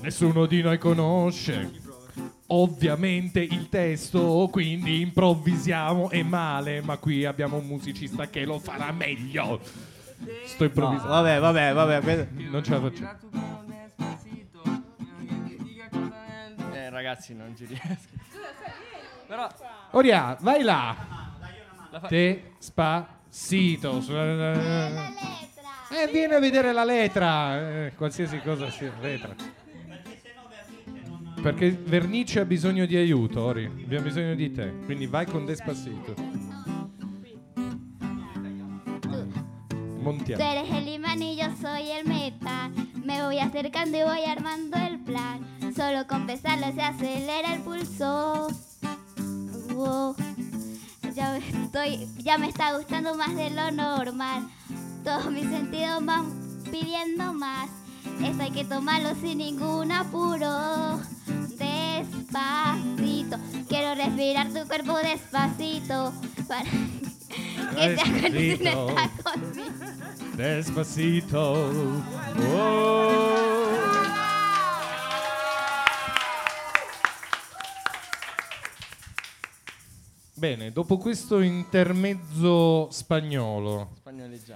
Nessuno 0.03 0.45
di 0.45 0.61
noi 0.61 0.77
conosce 0.77 1.81
ovviamente 2.49 3.41
il 3.41 3.71
testo, 3.71 4.49
quindi 4.53 5.01
improvvisiamo 5.01 6.11
e 6.11 6.23
male, 6.23 6.83
ma 6.83 6.99
qui 6.99 7.25
abbiamo 7.25 7.57
un 7.57 7.65
musicista 7.67 8.29
che 8.29 8.45
lo 8.45 8.59
farà 8.59 8.93
meglio. 8.93 9.59
Sto 10.45 10.65
No, 10.65 10.67
improvvisando. 10.67 11.09
vabbè, 11.13 11.41
vabbè, 11.41 11.73
vabbè. 11.73 12.01
que- 12.03 12.29
Non 12.51 12.63
ce 12.63 12.71
la 12.73 12.81
faccio. 12.81 13.09
Eh, 16.75 16.91
ragazzi, 16.91 17.35
non 17.35 17.57
ci 17.57 17.65
riesco. 17.65 18.13
Però 19.27 19.49
Oria, 19.93 20.37
vai 20.41 20.63
là. 20.63 21.24
Despacito. 22.09 24.03
La 24.09 24.25
letra. 24.25 25.13
Eh, 25.91 26.09
vieni 26.11 26.35
a 26.35 26.41
vedere 26.41 26.73
la 26.73 26.85
letra, 26.85 27.87
eh, 27.87 27.93
qualsiasi 27.97 28.41
cosa 28.41 28.69
sia 28.71 28.93
letra. 29.01 29.35
Perché 31.41 31.71
Vernice 31.73 32.41
ha 32.41 32.45
bisogno 32.45 32.85
di 32.87 32.97
aiuto, 32.97 33.43
Ori. 33.43 33.65
Abbiamo 33.67 34.07
bisogno 34.07 34.35
di 34.35 34.51
te. 34.51 34.73
Quindi 34.87 35.07
vai 35.07 35.27
con 35.27 35.45
Despacito. 35.45 36.15
Tú 39.01 40.01
Montiamo. 40.01 40.43
eres 40.43 40.71
el 40.71 40.89
imán 40.89 41.23
y 41.23 41.37
yo 41.37 41.47
soy 41.61 41.91
el 41.91 42.07
metal. 42.07 42.73
Me 43.05 43.23
voy 43.23 43.39
acercando 43.39 43.97
y 43.99 44.03
voy 44.03 44.25
armando 44.25 44.77
el 44.79 44.99
plan. 45.01 45.47
Solo 45.77 46.07
con 46.07 46.27
besarlo 46.27 46.73
se 46.75 46.83
acelera 46.83 47.55
el 47.55 47.61
pulso. 47.61 48.49
Wow. 49.75 50.17
Ya 51.15 51.31
me 51.31 51.39
estoy, 51.39 52.09
ya 52.19 52.39
me 52.39 52.49
está 52.49 52.77
gustando 52.77 53.15
más 53.15 53.37
de 53.37 53.51
lo 53.51 53.71
normal. 53.71 54.49
Todos 55.05 55.31
mis 55.31 55.49
sentidos 55.49 56.05
van 56.05 56.27
pidiendo 56.73 57.33
más. 57.33 57.71
Esto 58.21 58.43
hay 58.43 58.51
que 58.51 58.65
tomarlo 58.65 59.15
sin 59.21 59.39
ningún 59.39 59.93
apuro. 59.93 61.01
Despacito, 61.57 63.37
quiero 63.69 63.95
respirar 63.95 64.49
tu 64.49 64.67
cuerpo 64.67 64.99
despacito. 64.99 66.13
Para 66.49 66.65
que 68.31 68.59
te 68.61 68.69
acuerdes 68.69 69.23
conmigo. 69.23 69.75
Despacito. 70.37 71.71
Oh. 72.53 74.04
Bene, 80.45 80.73
dopo 80.73 80.99
questo 80.99 81.41
intermezzo 81.41 82.91
spagnolo, 82.91 83.93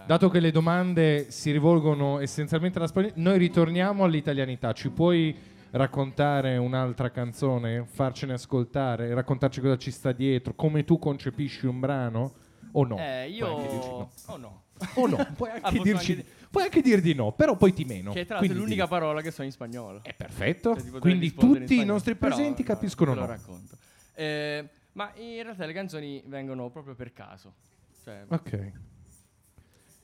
dato 0.04 0.28
che 0.28 0.38
le 0.38 0.50
domande 0.50 1.30
si 1.30 1.50
rivolgono 1.50 2.20
essenzialmente 2.20 2.76
alla 2.76 2.88
spagnolo, 2.88 3.14
noi 3.16 3.38
ritorniamo 3.38 4.04
all'italianità. 4.04 4.74
Ci 4.74 4.90
puoi 4.90 5.34
raccontare 5.70 6.58
un'altra 6.58 7.10
canzone, 7.10 7.86
farcene 7.90 8.34
ascoltare, 8.34 9.14
raccontarci 9.14 9.62
cosa 9.62 9.78
ci 9.78 9.90
sta 9.90 10.12
dietro, 10.12 10.52
come 10.54 10.84
tu 10.84 10.98
concepisci 10.98 11.64
un 11.64 11.80
brano? 11.80 12.34
O 12.72 12.84
no? 12.84 12.98
Eh, 12.98 13.30
io. 13.30 13.46
no. 13.46 14.10
Oh 14.26 14.36
no. 14.36 14.62
O 14.96 15.06
no, 15.06 15.26
puoi 15.34 15.48
anche, 15.58 15.80
dirci, 15.80 16.12
anche 16.12 16.26
puoi 16.50 16.64
anche 16.64 16.82
dir 16.82 17.00
di 17.00 17.14
no, 17.14 17.32
però 17.32 17.56
poi 17.56 17.72
ti 17.72 17.86
meno. 17.86 18.12
Che 18.12 18.26
tra 18.26 18.40
l'altro 18.40 18.54
è 18.54 18.58
l'unica 18.58 18.84
dillo. 18.84 18.88
parola 18.88 19.22
che 19.22 19.30
so 19.30 19.42
in 19.42 19.52
spagnolo. 19.52 20.00
È 20.02 20.12
perfetto. 20.12 20.78
Cioè, 20.78 20.98
Quindi 20.98 21.32
tutti 21.32 21.80
i 21.80 21.84
nostri 21.86 22.14
Però, 22.14 22.34
presenti 22.34 22.60
no, 22.60 22.68
capiscono 22.68 23.14
te 23.14 23.20
lo 23.20 23.24
no. 23.24 23.32
racconto. 23.32 23.76
Eh, 24.12 24.68
Ma 24.98 25.12
in 25.14 25.44
realtà 25.44 25.64
le 25.64 25.72
canzoni 25.72 26.20
vengono 26.26 26.70
proprio 26.70 26.96
per 26.96 27.12
caso. 27.12 27.54
Cioè, 28.02 28.24
Ok. 28.26 28.72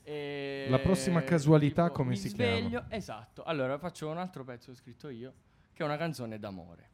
e- 0.03 0.67
La 0.69 0.79
prossima 0.79 1.21
casualità 1.21 1.89
come 1.89 2.11
mi 2.11 2.15
si 2.15 2.29
sveglio, 2.29 2.69
chiama? 2.69 2.87
Esatto. 2.95 3.43
Allora 3.43 3.77
faccio 3.77 4.07
un 4.09 4.17
altro 4.17 4.45
pezzo 4.45 4.67
che 4.67 4.71
ho 4.71 4.75
scritto 4.75 5.09
io, 5.09 5.33
che 5.73 5.83
è 5.83 5.85
una 5.85 5.97
canzone 5.97 6.39
d'amore. 6.39 6.89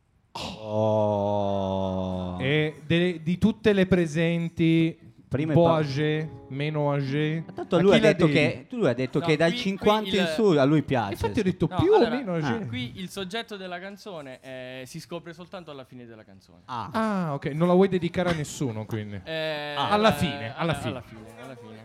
Oh. 1.11 2.37
E 2.41 2.81
de- 2.87 3.21
di 3.21 3.37
tutte 3.37 3.71
le 3.73 3.85
presenti, 3.85 5.10
Prima 5.31 5.53
è 5.53 5.55
Bo 5.55 5.63
pa- 5.63 5.75
age, 5.77 6.29
meno 6.49 6.91
age. 6.91 7.45
Tanto 7.55 7.79
lui 7.79 7.95
ha, 7.95 7.99
detto 7.99 8.27
che, 8.27 8.65
lui 8.71 8.89
ha 8.89 8.93
detto 8.93 9.19
No, 9.19 9.25
che 9.25 9.37
dal 9.37 9.51
qui- 9.51 9.59
50 9.59 10.01
qui 10.09 10.17
in 10.17 10.23
il- 10.23 10.27
su 10.27 10.43
a 10.43 10.63
lui 10.65 10.83
piace. 10.83 11.13
Infatti 11.13 11.39
ho 11.39 11.43
detto 11.43 11.67
No, 11.69 11.77
più 11.77 11.93
allora, 11.93 12.11
o 12.11 12.17
meno 12.17 12.33
age. 12.35 12.47
ah. 12.47 12.67
Qui 12.67 12.91
il 12.95 13.09
soggetto 13.09 13.55
della 13.55 13.79
canzone 13.79 14.39
eh, 14.41 14.83
si 14.85 14.99
scopre 14.99 15.31
soltanto 15.31 15.71
alla 15.71 15.85
fine 15.85 16.05
della 16.05 16.25
canzone. 16.25 16.63
Ah. 16.65 16.89
Ah, 16.91 17.33
ok, 17.35 17.45
non 17.53 17.69
la 17.69 17.73
vuoi 17.75 17.87
dedicare 17.87 18.29
a 18.31 18.33
nessuno, 18.33 18.85
quindi. 18.85 19.21
Eh, 19.23 19.73
alla 19.77 20.13
eh, 20.13 20.17
fine, 20.19 20.53
alla 20.53 20.73
fine. 20.73 20.89
Alla 20.89 21.01
fine, 21.01 21.25
alla 21.41 21.55
fine. 21.55 21.79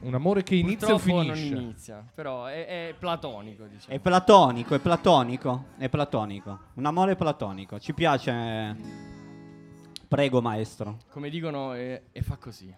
Un 0.00 0.14
amore 0.14 0.42
che 0.44 0.54
inizia 0.54 0.94
o 0.94 0.96
Purtroppo 0.96 1.22
non 1.24 1.34
finisce. 1.34 1.54
inizia, 1.56 2.04
però 2.14 2.46
è, 2.46 2.88
è 2.88 2.94
platonico, 2.98 3.64
diciamo. 3.64 3.94
È 3.94 3.98
platonico, 3.98 4.74
è 4.74 4.78
platonico, 4.78 5.64
è 5.76 5.88
platonico. 5.90 6.58
Un 6.74 6.86
amore 6.86 7.16
platonico. 7.16 7.78
Ci 7.78 7.92
piace. 7.92 9.16
Prego, 10.08 10.40
maestro. 10.40 11.00
Come 11.10 11.28
dicono, 11.28 11.74
e, 11.74 12.04
e 12.12 12.22
fa 12.22 12.38
così. 12.38 12.74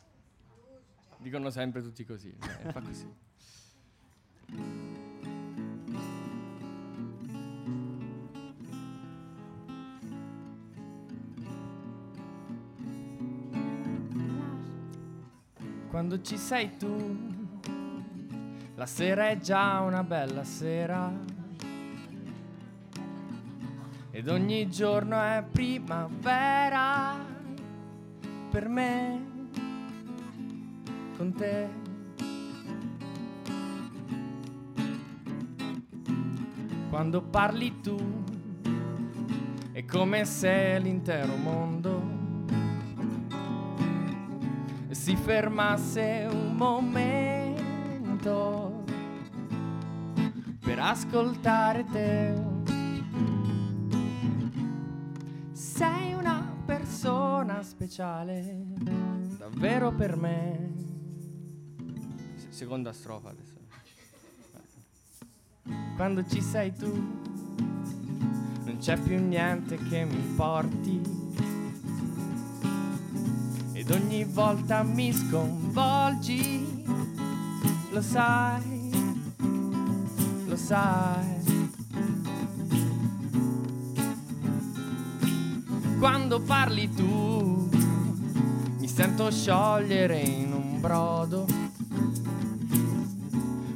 Dicono 1.19 1.49
sempre 1.51 1.81
tutti 1.81 2.05
così. 2.05 2.37
E 2.65 2.73
fa 2.73 2.81
così. 2.81 3.09
Quando 15.89 16.21
ci 16.23 16.37
sei 16.37 16.77
tu, 16.77 17.17
la 18.75 18.87
sera 18.87 19.29
è 19.29 19.39
già 19.39 19.79
una 19.81 20.03
bella 20.03 20.43
sera. 20.43 21.30
Ed 24.21 24.29
ogni 24.29 24.69
giorno 24.69 25.19
è 25.19 25.43
primavera 25.51 27.17
per 28.51 28.69
me, 28.69 29.25
con 31.17 31.33
te. 31.33 31.69
Quando 36.91 37.23
parli 37.23 37.81
tu 37.81 37.97
è 39.73 39.87
come 39.87 40.27
se 40.27 40.79
l'intero 40.81 41.35
mondo 41.37 42.03
si 44.91 45.17
fermasse 45.17 46.29
un 46.31 46.57
momento 46.57 47.65
per 50.61 50.79
ascoltare 50.79 51.87
te. 51.91 52.50
Speciale, 57.85 58.45
davvero 59.39 59.91
per 59.91 60.15
me. 60.15 60.71
Se- 62.37 62.49
Seconda 62.51 62.93
strofa 62.93 63.31
adesso. 63.31 63.55
Quando 65.97 66.27
ci 66.27 66.43
sei 66.43 66.75
tu, 66.75 66.93
non 68.65 68.77
c'è 68.79 68.99
più 69.01 69.19
niente 69.19 69.79
che 69.79 70.05
mi 70.05 70.13
importi. 70.15 71.01
Ed 73.73 73.91
ogni 73.91 74.25
volta 74.25 74.83
mi 74.83 75.11
sconvolgi, 75.11 76.85
lo 77.93 78.03
sai, 78.03 78.91
lo 80.47 80.57
sai. 80.57 81.39
Quando 85.99 86.41
parli 86.41 86.89
tu, 86.91 87.69
sento 89.01 89.31
sciogliere 89.31 90.21
in 90.21 90.53
un 90.53 90.79
brodo. 90.79 91.47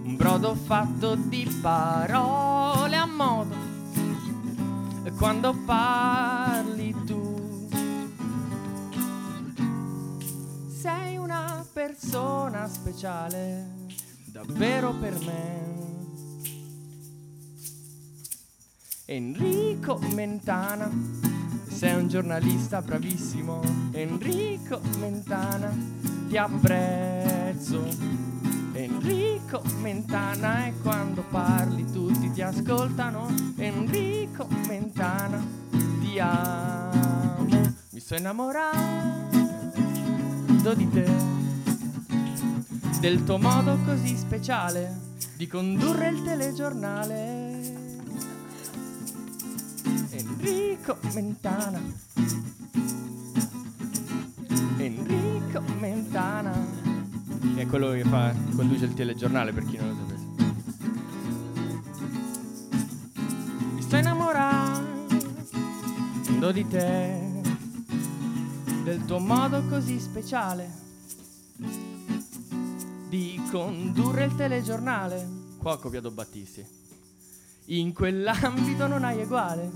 Un 0.03 0.17
brodo 0.17 0.55
fatto 0.55 1.15
di 1.15 1.49
parole 1.63 2.95
a 2.95 3.07
modo. 3.07 3.55
E 5.03 5.11
quando 5.13 5.55
parli 5.65 6.95
tu, 7.07 7.69
sei 10.69 11.17
una 11.17 11.65
persona 11.73 12.69
speciale, 12.69 13.71
davvero 14.27 14.93
per 14.93 15.19
me. 15.21 15.73
Enrico 19.07 19.99
Mentana, 20.13 20.91
sei 21.75 21.95
un 21.95 22.09
giornalista 22.09 22.81
bravissimo. 22.81 23.61
Enrico 23.91 24.81
Mentana, 24.99 25.77
ti 26.29 26.37
apprezzo. 26.37 27.83
Enrico 28.73 29.63
Mentana 29.81 30.67
e 30.67 30.75
quando 30.83 31.23
parli 31.29 31.85
tutti 31.91 32.31
ti 32.31 32.43
ascoltano. 32.43 33.27
Enrico 33.57 34.47
Mentana, 34.69 35.45
ti 36.01 36.19
amo. 36.21 37.47
Mi 37.91 38.01
sto 38.01 38.15
innamorando 38.15 39.33
di 40.75 40.89
te, 40.91 41.11
del 43.01 43.25
tuo 43.25 43.39
modo 43.39 43.77
così 43.85 44.17
speciale 44.17 45.13
di 45.37 45.47
condurre 45.47 46.09
il 46.09 46.23
telegiornale. 46.23 47.44
Mentana. 51.15 51.81
Enrico 54.77 55.61
Mentana. 55.79 56.53
È 57.55 57.67
quello 57.67 57.93
che 57.93 58.05
fa, 58.05 58.35
conduce 58.55 58.85
il 58.85 58.95
telegiornale 58.95 59.53
per 59.53 59.65
chi 59.65 59.77
non 59.77 59.89
lo 59.89 59.95
sapesse. 59.95 60.25
Mi 63.75 63.83
sto 63.83 63.97
innamorando 63.97 64.83
di 66.53 66.67
te, 66.69 67.43
del 68.83 69.05
tuo 69.07 69.19
modo 69.21 69.65
così 69.69 69.99
speciale 69.99 70.83
di 73.09 73.41
condurre 73.51 74.25
il 74.25 74.35
telegiornale. 74.35 75.29
Qua 75.59 75.75
ho 75.75 75.79
copiato 75.79 76.11
Battisti. 76.11 76.67
In 77.67 77.93
quell'ambito 77.93 78.89
non 78.89 79.05
hai 79.05 79.23
uguale, 79.23 79.71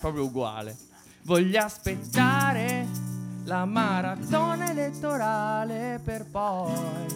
proprio 0.00 0.24
uguale. 0.24 0.76
Voglio 1.22 1.62
aspettare 1.62 2.88
la 3.44 3.64
maratona 3.66 4.70
elettorale 4.70 6.00
per 6.02 6.24
poi 6.24 7.06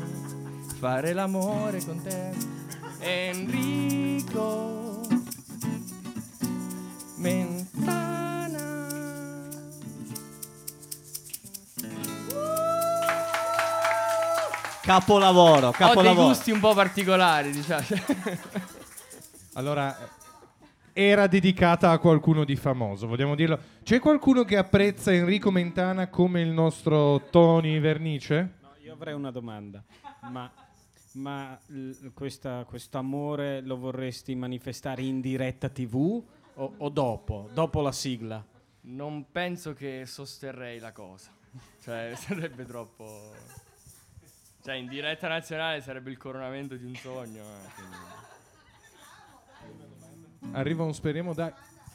fare 0.78 1.12
l'amore 1.14 1.82
con 1.84 2.02
te. 2.02 2.32
Enrico 3.00 5.00
Mentana. 7.16 8.02
Capolavoro, 14.82 15.68
Ho 15.68 15.70
dei 15.70 15.78
capolavoro. 15.88 16.26
gusti 16.28 16.50
un 16.50 16.60
po' 16.60 16.74
particolari, 16.74 17.50
diciamo. 17.52 17.84
Allora, 19.54 19.96
era 20.96 21.26
dedicata 21.26 21.90
a 21.90 21.98
qualcuno 21.98 22.44
di 22.44 22.54
famoso, 22.56 23.06
vogliamo 23.08 23.34
dirlo. 23.34 23.58
C'è 23.82 23.98
qualcuno 23.98 24.44
che 24.44 24.56
apprezza 24.56 25.12
Enrico 25.12 25.50
Mentana 25.50 26.06
come 26.08 26.40
il 26.40 26.50
nostro 26.50 27.20
Tony 27.30 27.80
Vernice? 27.80 28.52
No, 28.62 28.70
io 28.82 28.92
avrei 28.92 29.12
una 29.12 29.32
domanda, 29.32 29.82
ma, 30.30 30.50
ma 31.14 31.58
l- 31.66 32.12
questa- 32.14 32.64
questo 32.64 32.96
amore 32.98 33.60
lo 33.60 33.76
vorresti 33.76 34.34
manifestare 34.36 35.02
in 35.02 35.20
diretta 35.20 35.68
tv 35.68 36.22
o, 36.54 36.74
o 36.78 36.88
dopo, 36.88 37.50
dopo 37.52 37.80
la 37.82 37.92
sigla? 37.92 38.42
Non 38.82 39.26
penso 39.32 39.72
che 39.74 40.04
sosterrei 40.06 40.78
la 40.78 40.92
cosa. 40.92 41.30
Cioè, 41.82 42.12
sarebbe 42.16 42.64
troppo. 42.64 43.32
Cioè, 44.62 44.74
in 44.76 44.86
diretta 44.88 45.26
nazionale 45.26 45.80
sarebbe 45.80 46.10
il 46.10 46.16
coronamento 46.18 46.76
di 46.76 46.84
un 46.84 46.94
sogno. 46.94 47.42
eh, 47.42 47.68
quindi- 47.74 47.96
Arriva 50.52 50.84
un 50.84 50.94
speriamo 50.94 51.34
dai. 51.34 51.52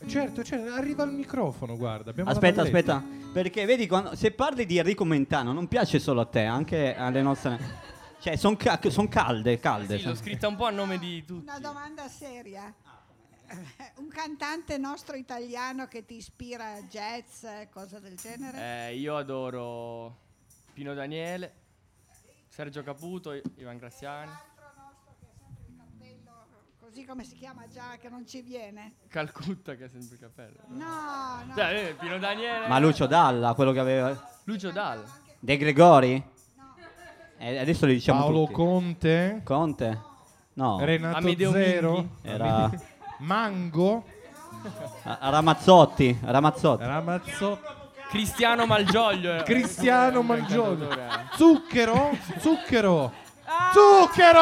Certo, 0.07 0.43
certo, 0.43 0.71
arriva 0.73 1.03
il 1.03 1.11
microfono, 1.11 1.75
guarda. 1.75 2.13
Aspetta, 2.23 2.61
aspetta, 2.61 3.03
perché 3.33 3.65
vedi 3.65 3.85
quando, 3.85 4.15
se 4.15 4.31
parli 4.31 4.65
di 4.65 4.77
Enrico 4.77 5.03
Mentano 5.03 5.51
non 5.51 5.67
piace 5.67 5.99
solo 5.99 6.21
a 6.21 6.25
te, 6.25 6.43
anche 6.43 6.95
alle 6.95 7.21
nostre... 7.21 7.87
Cioè, 8.21 8.35
sono 8.35 8.57
calde, 9.07 9.59
calde. 9.59 9.97
Sì, 9.97 10.05
l'ho 10.05 10.15
scritta 10.15 10.47
un 10.47 10.55
po' 10.55 10.65
a 10.65 10.71
nome 10.71 10.99
di 10.99 11.23
tutti. 11.25 11.43
Una 11.43 11.59
domanda 11.59 12.07
seria. 12.07 12.73
un 13.97 14.07
cantante 14.09 14.77
nostro 14.77 15.15
italiano 15.15 15.87
che 15.87 16.05
ti 16.05 16.15
ispira 16.15 16.73
a 16.73 16.81
jazz, 16.83 17.45
cosa 17.71 17.99
del 17.99 18.15
genere? 18.15 18.89
Eh, 18.89 18.97
io 18.97 19.15
adoro 19.17 20.17
Pino 20.73 20.93
Daniele, 20.93 21.53
Sergio 22.47 22.83
Caputo, 22.83 23.33
Ivan 23.57 23.77
Graziani, 23.77 24.31
Così 26.89 27.05
come 27.05 27.23
si 27.23 27.35
chiama 27.35 27.65
già, 27.71 27.97
che 28.01 28.09
non 28.09 28.25
ci 28.25 28.41
viene. 28.41 28.93
Calcutta 29.09 29.75
che 29.75 29.83
ha 29.83 29.89
sempre 29.89 30.15
il 30.15 30.19
cappello. 30.19 30.57
No, 30.69 31.43
no. 31.45 31.53
Cioè, 31.55 31.89
eh, 31.89 31.93
Pino 31.93 32.17
Daniele. 32.17 32.67
Ma 32.67 32.79
Lucio 32.79 33.05
Dalla, 33.05 33.53
quello 33.53 33.71
che 33.71 33.79
aveva... 33.79 34.29
Lucio 34.45 34.71
Dalla. 34.71 35.03
De 35.37 35.57
Gregori? 35.57 36.23
Eh, 37.37 37.57
adesso 37.59 37.85
li 37.85 37.93
diciamo 37.93 38.21
Paolo 38.21 38.39
tutti. 38.39 38.53
Conte, 38.53 39.41
Conte? 39.43 40.01
No. 40.53 40.79
Renato 40.83 41.17
Amedeo 41.17 41.51
Zero, 41.51 41.91
Minghi. 41.93 42.09
Era 42.23 42.71
Mango, 43.19 44.03
a- 45.03 45.29
Ramazzotti. 45.29 46.17
Ramazzotti. 46.23 46.83
Ramazzotti, 46.85 47.67
Cristiano 48.09 48.65
Malgioglio. 48.65 49.43
Cristiano 49.43 50.21
il 50.21 50.25
Malgioglio, 50.25 50.87
cantautore. 50.87 52.17
Zucchero, 52.39 53.13
Zucchero! 53.73 54.39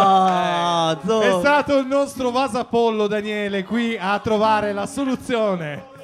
Ah, 0.00 0.98
zo- 1.04 1.20
È 1.20 1.30
stato 1.38 1.78
il 1.78 1.86
nostro 1.86 2.30
vasapollo 2.30 3.06
Daniele 3.06 3.62
qui 3.62 3.96
a 3.96 4.18
trovare 4.18 4.72
la 4.72 4.86
soluzione. 4.86 5.96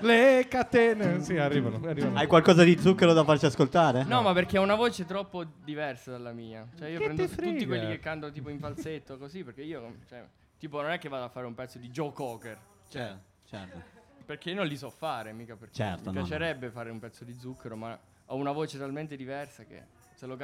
Le 0.00 0.46
catene, 0.48 1.20
sì, 1.22 1.36
arrivano, 1.36 1.80
arrivano. 1.86 2.18
Hai 2.18 2.26
qualcosa 2.26 2.62
di 2.64 2.78
zucchero 2.78 3.12
da 3.12 3.22
farci 3.24 3.46
ascoltare? 3.46 4.04
No, 4.04 4.22
ma 4.22 4.32
perché 4.32 4.56
ha 4.56 4.60
una 4.60 4.74
voce 4.76 5.04
troppo 5.04 5.44
diversa 5.62 6.10
dalla 6.10 6.32
mia. 6.32 6.66
Cioè, 6.78 6.88
io 6.88 6.98
Che 6.98 7.04
prendo 7.04 7.26
tutti 7.28 7.66
quelli 7.66 7.86
che 7.88 7.98
cantano 8.00 8.32
tipo 8.32 8.48
in 8.48 8.58
falsetto, 8.58 9.18
così, 9.18 9.44
perché 9.44 9.62
io, 9.62 9.94
cioè, 10.08 10.24
tipo, 10.58 10.80
non 10.80 10.90
è 10.90 10.98
che 10.98 11.08
vado 11.08 11.24
a 11.24 11.28
fare 11.28 11.46
un 11.46 11.54
pezzo 11.54 11.78
di 11.78 11.90
Joe 11.90 12.12
Cocker. 12.12 12.58
Certo, 12.88 13.18
certo. 13.48 13.82
Perché 14.24 14.50
io 14.50 14.56
non 14.56 14.66
li 14.66 14.76
so 14.76 14.90
fare, 14.90 15.32
mica 15.32 15.54
perché 15.56 15.74
Certo, 15.74 16.10
mi 16.10 16.16
no, 16.16 16.22
piacerebbe 16.22 16.70
fare 16.70 16.90
un 16.90 16.98
pezzo 16.98 17.24
di 17.24 17.34
zucchero, 17.38 17.76
ma 17.76 17.98
ho 18.26 18.34
una 18.36 18.52
voce 18.52 18.78
talmente 18.78 19.16
diversa 19.16 19.64
che 19.64 19.96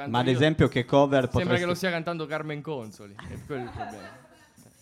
Ma 0.07 0.19
ad 0.19 0.27
io, 0.27 0.31
esempio 0.31 0.67
che 0.67 0.85
cover 0.85 1.23
sembra 1.23 1.39
potresti... 1.39 1.59
che 1.59 1.65
lo 1.65 1.73
stia 1.73 1.89
cantando 1.89 2.25
Carmen 2.25 2.61
Consoli. 2.61 3.15
E 3.29 3.39
quello 3.45 3.61
è 3.61 3.65
il 3.65 3.71
problema. 3.71 4.23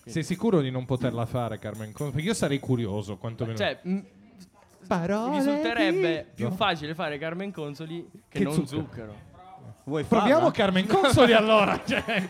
Sei 0.06 0.24
sicuro 0.24 0.60
di 0.62 0.70
non 0.70 0.86
poterla 0.86 1.26
fare, 1.26 1.58
Carmen? 1.60 1.92
Conte? 1.94 2.14
Perché 2.14 2.28
io 2.28 2.34
sarei 2.34 2.60
curioso, 2.60 3.18
quantomeno. 3.18 3.58
Cioè, 3.58 3.80
m- 3.84 4.00
Parole 4.86 5.30
mi 5.30 5.38
risulterebbe 5.38 6.26
di- 6.28 6.36
più 6.36 6.50
No. 6.50 6.56
facile 6.56 6.94
fare 6.94 7.18
Carmen 7.18 7.52
Consoli 7.52 8.06
che, 8.28 8.40
Che 8.40 8.44
non 8.44 8.54
zucchero. 8.54 8.82
zucchero. 8.82 9.16
Vuoi 9.86 10.04
Proviamo 10.04 10.34
farla? 10.36 10.52
Carmen 10.52 10.86
Consoli 10.88 11.32
allora. 11.34 11.82
cioè, 11.86 12.28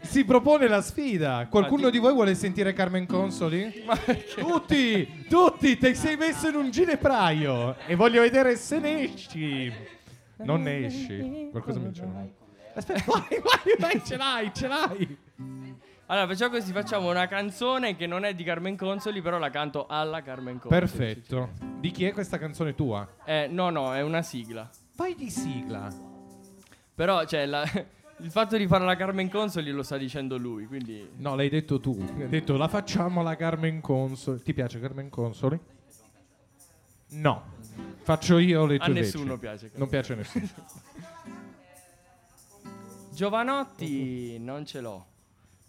si 0.00 0.24
propone 0.24 0.68
la 0.68 0.80
sfida. 0.80 1.46
Qualcuno 1.50 1.90
di 1.90 1.98
voi 1.98 2.14
vuole 2.14 2.34
sentire 2.34 2.72
Carmen 2.72 3.06
Consoli? 3.06 3.82
Ma 3.86 3.94
perché? 3.96 4.40
Tutti, 4.40 5.26
tutti, 5.28 5.76
ti 5.78 5.94
sei 5.94 6.16
messo 6.16 6.48
in 6.48 6.54
un 6.56 6.70
ginepraio 6.70 7.76
e 7.86 7.94
voglio 7.94 8.22
vedere 8.22 8.56
se 8.56 8.78
ne 8.78 9.02
esci. 9.02 9.72
Non 10.44 10.62
ne 10.62 10.84
esci. 10.86 11.48
Qualcosa 11.50 11.78
mi 11.78 11.88
dice. 11.88 12.08
Aspetta, 12.74 13.04
vai, 13.10 13.40
vai, 13.40 13.76
vai, 13.78 14.04
ce 14.04 14.16
l'hai, 14.16 14.50
ce 14.54 14.66
l'hai. 14.66 15.18
Allora, 16.06 16.26
facciamo 16.26 16.56
così, 16.56 16.72
facciamo 16.72 17.10
una 17.10 17.26
canzone 17.26 17.96
che 17.96 18.06
non 18.06 18.24
è 18.24 18.34
di 18.34 18.44
Carmen 18.44 18.76
Consoli, 18.76 19.22
però 19.22 19.38
la 19.38 19.50
canto 19.50 19.86
alla 19.86 20.20
Carmen 20.22 20.58
Consoli. 20.58 20.80
Perfetto. 20.80 21.50
Di 21.78 21.90
chi 21.90 22.04
è 22.04 22.12
questa 22.12 22.38
canzone 22.38 22.74
tua? 22.74 23.08
Eh, 23.24 23.46
no, 23.50 23.70
no, 23.70 23.94
è 23.94 24.02
una 24.02 24.20
sigla. 24.22 24.68
Vai 24.96 25.14
di 25.14 25.30
sigla. 25.30 25.88
Però, 26.94 27.24
cioè, 27.24 27.46
la- 27.46 27.64
il 28.18 28.30
fatto 28.30 28.56
di 28.58 28.66
fare 28.66 28.84
la 28.84 28.94
Carmen 28.96 29.30
Consoli 29.30 29.70
lo 29.70 29.82
sta 29.82 29.96
dicendo 29.96 30.36
lui, 30.36 30.66
quindi... 30.66 31.08
No, 31.16 31.34
l'hai 31.34 31.48
detto 31.48 31.80
tu. 31.80 31.96
Hai 32.18 32.28
detto 32.28 32.56
la 32.58 32.68
facciamo 32.68 33.22
la 33.22 33.34
Carmen 33.36 33.80
Consoli. 33.80 34.42
Ti 34.42 34.52
piace 34.52 34.80
Carmen 34.80 35.08
Consoli? 35.08 35.58
No. 37.10 37.42
Faccio 38.02 38.38
io 38.38 38.66
le 38.66 38.76
A 38.76 38.84
tue 38.84 38.94
nessuno 38.94 39.36
veci. 39.36 39.38
piace. 39.38 39.70
Non 39.74 39.88
piace 39.88 40.12
a 40.12 40.16
nessuno. 40.16 40.48
Giovanotti 43.14 44.38
non 44.38 44.64
ce 44.66 44.80
l'ho. 44.80 45.06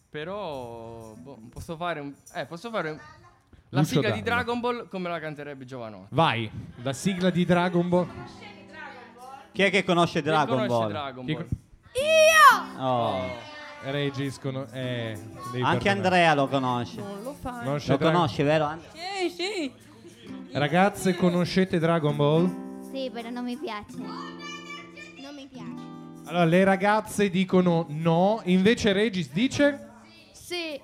Però 0.09 1.13
boh, 1.15 1.39
posso 1.49 1.75
fare 1.75 1.99
un 1.99 2.13
eh, 2.35 2.45
posso 2.45 2.69
fare 2.69 2.91
un- 2.91 2.99
la 3.69 3.79
Lucio 3.79 3.95
sigla 3.95 4.11
di 4.11 4.21
Dalla. 4.21 4.35
Dragon 4.35 4.59
Ball 4.59 4.87
come 4.87 5.09
la 5.09 5.19
canterebbe 5.19 5.65
Giovanotti. 5.65 6.07
Vai, 6.11 6.49
la 6.83 6.93
sigla 6.93 7.29
di 7.31 7.43
Dragon 7.43 7.89
Ball. 7.89 8.07
Chi 9.51 9.63
è 9.63 9.69
che 9.71 9.83
conosce 9.83 10.19
Chi 10.21 10.27
Dragon 10.27 10.47
conosce 10.67 10.67
Ball? 10.67 10.89
Dragon 10.89 11.25
Chi 11.25 11.33
Ball? 11.33 11.47
Oh. 12.79 13.51
Regis 13.85 14.39
con- 14.39 14.55
eh, 14.71 15.19
devi 15.51 15.63
Anche 15.63 15.83
perdonare. 15.83 15.89
Andrea 15.89 16.33
lo 16.35 16.47
conosce. 16.47 17.01
Conosce 17.01 17.91
Lo 17.91 17.97
Dragon- 17.97 18.13
conosci, 18.13 18.43
vero? 18.43 18.65
And- 18.65 18.81
Sì, 18.93 19.29
sì. 19.29 19.73
Ragazze, 20.53 21.15
conoscete 21.15 21.79
Dragon 21.79 22.15
Ball? 22.15 22.81
Sì, 22.91 23.09
però 23.11 23.29
non 23.29 23.43
mi 23.43 23.57
piace. 23.57 23.97
Non 23.97 25.33
mi 25.35 25.47
piace. 25.47 25.91
Allora, 26.25 26.45
le 26.45 26.63
ragazze 26.63 27.29
dicono 27.29 27.85
no, 27.89 28.39
invece 28.45 28.93
Regis 28.93 29.31
dice 29.31 29.89
Sì. 30.31 30.79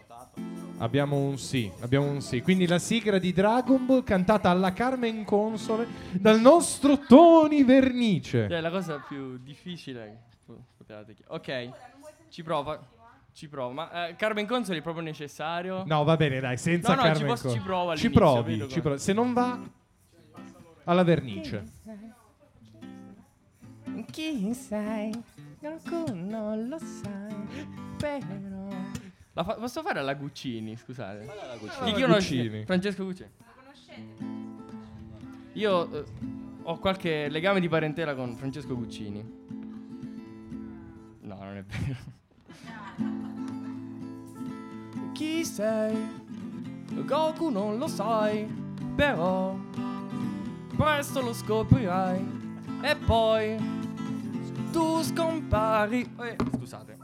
abbiamo 0.80 1.18
un 1.18 1.38
sì, 1.38 1.72
abbiamo 1.82 2.10
un 2.10 2.22
sì. 2.22 2.42
Quindi 2.42 2.66
la 2.68 2.80
sigla 2.80 3.20
di 3.20 3.32
Dragon 3.32 3.86
Ball 3.86 4.04
cantata 4.04 4.50
alla 4.50 4.74
Carmen 4.74 5.24
Console 5.24 5.88
dal 6.14 6.40
nostro 6.42 6.98
Tony 7.00 7.64
Vernice. 7.64 8.48
Cioè, 8.50 8.60
la 8.62 8.72
cosa 8.72 8.98
più 9.08 9.38
difficile 9.38 10.24
che 10.30 10.38
po- 10.46 10.64
potevate 10.78 11.14
chiedere. 11.14 11.36
Ok, 11.36 12.30
ci 12.30 12.42
prova. 12.44 12.98
Ci 13.40 13.48
provo. 13.48 13.72
Ma 13.72 14.08
eh, 14.10 14.16
Carmen 14.18 14.46
Consoli 14.46 14.80
è 14.80 14.82
proprio 14.82 15.02
necessario? 15.02 15.86
No, 15.86 16.04
va 16.04 16.18
bene, 16.18 16.42
dai, 16.42 16.58
senza 16.58 16.94
No, 16.94 16.96
no, 16.96 17.02
ci 17.04 17.08
Carmen 17.08 17.28
Console. 17.30 17.54
ci 17.54 17.60
provo 17.62 17.96
Ci 17.96 18.10
provi, 18.10 18.54
ci 18.60 18.68
come- 18.68 18.82
provi. 18.82 19.00
Se 19.00 19.14
non 19.14 19.32
va 19.32 19.58
alla 20.84 21.04
Vernice. 21.04 21.64
Chi 24.12 24.54
sei? 24.54 25.14
Qualcuno 25.58 26.14
non 26.14 26.68
lo 26.68 26.78
sai, 26.80 27.34
però. 27.98 28.68
La 29.32 29.44
fa- 29.46 29.54
posso 29.54 29.82
fare 29.84 30.00
alla 30.00 30.16
Guccini, 30.16 30.76
scusate. 30.76 31.24
Chi 31.24 31.30
Alla 31.32 31.94
conosce? 31.94 32.36
Guccini. 32.36 32.66
Francesco 32.66 33.06
Guccini. 33.06 33.30
Io 35.54 35.94
eh, 35.94 36.04
ho 36.64 36.78
qualche 36.78 37.30
legame 37.30 37.62
di 37.62 37.70
parentela 37.70 38.14
con 38.16 38.36
Francesco 38.36 38.76
Guccini. 38.76 39.22
No, 41.22 41.36
non 41.42 41.56
è 41.56 41.64
vero. 41.64 42.18
Chi 45.20 45.44
sei? 45.44 45.98
Goku 47.04 47.50
non 47.50 47.78
lo 47.78 47.90
sai, 47.90 48.46
però 48.96 49.54
presto 50.78 51.20
lo 51.20 51.34
scoprirai. 51.34 52.26
E 52.82 52.96
poi 52.96 53.58
tu 54.72 55.02
scompari. 55.02 56.10
Eh, 56.22 56.38
scusate. 56.56 56.94
eh, 56.94 56.98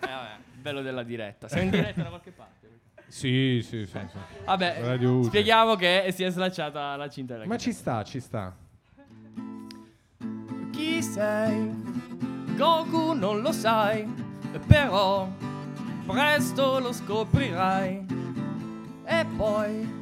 vabbè, 0.00 0.36
bello 0.62 0.80
della 0.80 1.02
diretta. 1.02 1.46
Siamo 1.46 1.64
in 1.64 1.70
diretta 1.72 2.04
da 2.04 2.08
qualche 2.08 2.30
parte. 2.30 2.68
Sì, 3.08 3.60
sì, 3.62 3.84
sì. 3.84 3.86
sì. 3.86 4.18
Vabbè, 4.46 4.80
Radio 4.80 5.24
spieghiamo 5.24 5.74
che 5.74 6.08
si 6.10 6.24
è 6.24 6.30
slacciata 6.30 6.96
la 6.96 7.10
cinta 7.10 7.34
della 7.34 7.44
Ma 7.44 7.58
ci 7.58 7.72
sta, 7.74 8.02
ci 8.02 8.18
sta. 8.18 8.56
Chi 10.72 11.02
sei? 11.02 11.70
Goku 12.56 13.12
non 13.12 13.42
lo 13.42 13.52
sai, 13.52 14.10
però 14.66 15.28
presto 16.06 16.78
lo 16.78 16.92
scoprirai. 16.92 18.06
E 19.04 19.26
poi 19.36 19.92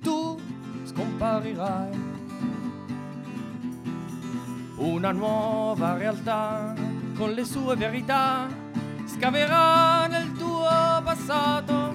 tu 0.00 0.38
scomparirai. 0.84 2.06
Una 4.76 5.12
nuova 5.12 5.96
realtà 5.96 6.74
con 7.16 7.32
le 7.32 7.44
sue 7.44 7.74
verità 7.74 8.46
scaverà 9.06 10.06
nel 10.06 10.32
tuo 10.32 10.68
passato 11.02 11.94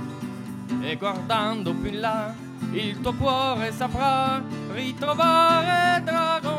e 0.81 0.97
guardando 0.97 1.73
più 1.73 1.89
in 1.89 1.99
là 2.01 2.33
il 2.73 2.99
tuo 2.99 3.13
cuore 3.13 3.71
saprà 3.71 4.41
ritrovare 4.71 6.01
Dragon. 6.03 6.52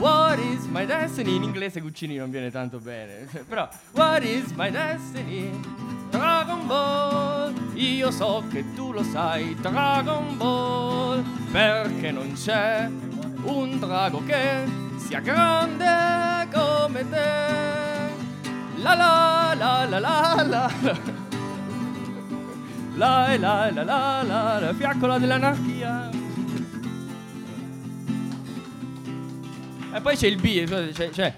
What 0.00 0.38
is 0.38 0.64
my 0.64 0.86
destiny? 0.86 1.36
In 1.36 1.42
inglese 1.42 1.78
Guccini 1.80 2.16
non 2.16 2.30
viene 2.30 2.50
tanto 2.50 2.78
bene, 2.78 3.28
però 3.46 3.68
What 3.92 4.22
is 4.22 4.50
my 4.52 4.70
destiny? 4.70 5.50
Dragon 6.08 6.66
Ball, 6.66 7.54
io 7.74 8.10
so 8.10 8.42
che 8.50 8.64
tu 8.74 8.92
lo 8.92 9.02
sai, 9.02 9.54
Dragon 9.60 10.38
Ball, 10.38 11.22
perché 11.52 12.10
non 12.12 12.32
c'è 12.32 12.88
un 13.42 13.78
drago 13.78 14.24
che 14.24 14.64
sia 14.96 15.20
grande 15.20 16.48
come 16.50 17.06
te. 17.10 18.08
La 18.76 18.94
la 18.94 19.54
la 19.54 19.84
la 19.84 19.98
la 19.98 20.42
la. 20.46 20.70
La 22.96 23.36
la 23.36 23.70
la 23.70 23.82
la 23.84 24.22
la 24.22 24.58
la 24.60 24.74
fiaccola 24.74 25.18
dell'anarchia. 25.18 26.19
E 29.92 30.00
poi 30.00 30.16
c'è 30.16 30.28
il 30.28 30.36
B, 30.36 30.92
c'è, 30.92 31.10
c'è 31.10 31.34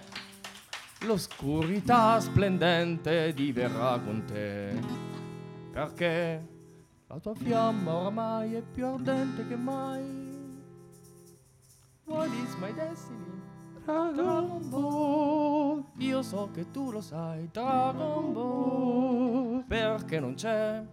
l'oscurità 1.04 2.20
splendente 2.20 3.32
diverrà 3.32 3.98
con 3.98 4.24
te. 4.24 4.78
Perché 5.72 6.46
la 7.06 7.18
tua 7.18 7.34
fiamma 7.34 7.94
oramai 7.94 8.54
è 8.54 8.62
più 8.62 8.86
ardente 8.86 9.46
che 9.48 9.56
mai. 9.56 10.30
What 12.04 12.28
is 12.44 12.54
my 12.56 12.74
destiny? 12.74 13.40
Dragon 13.84 14.68
Ball. 14.68 15.84
Io 15.98 16.22
so 16.22 16.50
che 16.52 16.70
tu 16.70 16.90
lo 16.90 17.00
sai, 17.00 17.48
Dragon 17.50 18.32
Ball. 18.32 19.64
Perché 19.66 20.20
non 20.20 20.34
c'è 20.34 20.84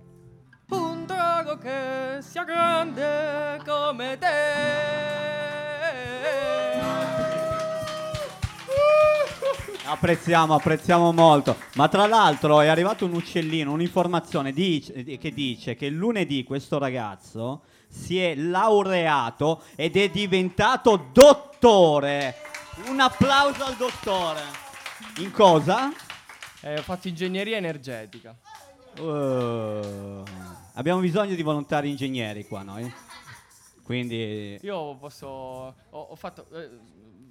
un 0.69 1.05
drago 1.05 1.57
che 1.57 2.19
sia 2.21 2.43
grande 2.43 3.59
come 3.65 4.17
te. 4.17 5.58
Apprezziamo, 9.89 10.53
apprezziamo 10.53 11.11
molto. 11.11 11.57
Ma 11.73 11.87
tra 11.87 12.05
l'altro 12.05 12.61
è 12.61 12.67
arrivato 12.67 13.05
un 13.05 13.13
uccellino, 13.13 13.71
un'informazione 13.71 14.51
dice- 14.53 15.03
che 15.03 15.31
dice 15.31 15.75
che 15.75 15.89
lunedì 15.89 16.43
questo 16.43 16.77
ragazzo 16.77 17.63
si 17.87 18.19
è 18.19 18.35
laureato 18.35 19.63
ed 19.75 19.97
è 19.97 20.09
diventato 20.09 21.09
dottore. 21.11 22.35
Un 22.85 22.99
applauso 22.99 23.63
al 23.63 23.75
dottore. 23.77 24.41
In 25.17 25.31
cosa? 25.31 25.91
Eh, 26.61 26.77
ho 26.77 26.81
fatto 26.83 27.07
ingegneria 27.07 27.57
energetica. 27.57 28.37
Uh, 28.99 30.23
abbiamo 30.73 30.99
bisogno 30.99 31.33
di 31.33 31.41
volontari 31.41 31.89
ingegneri 31.89 32.45
qua 32.45 32.61
noi. 32.61 32.93
Quindi 33.83 34.59
Io 34.61 34.95
posso. 34.97 35.27
Ho, 35.27 35.75
ho 35.89 36.15
fatto. 36.15 36.45
eh, 36.53 36.69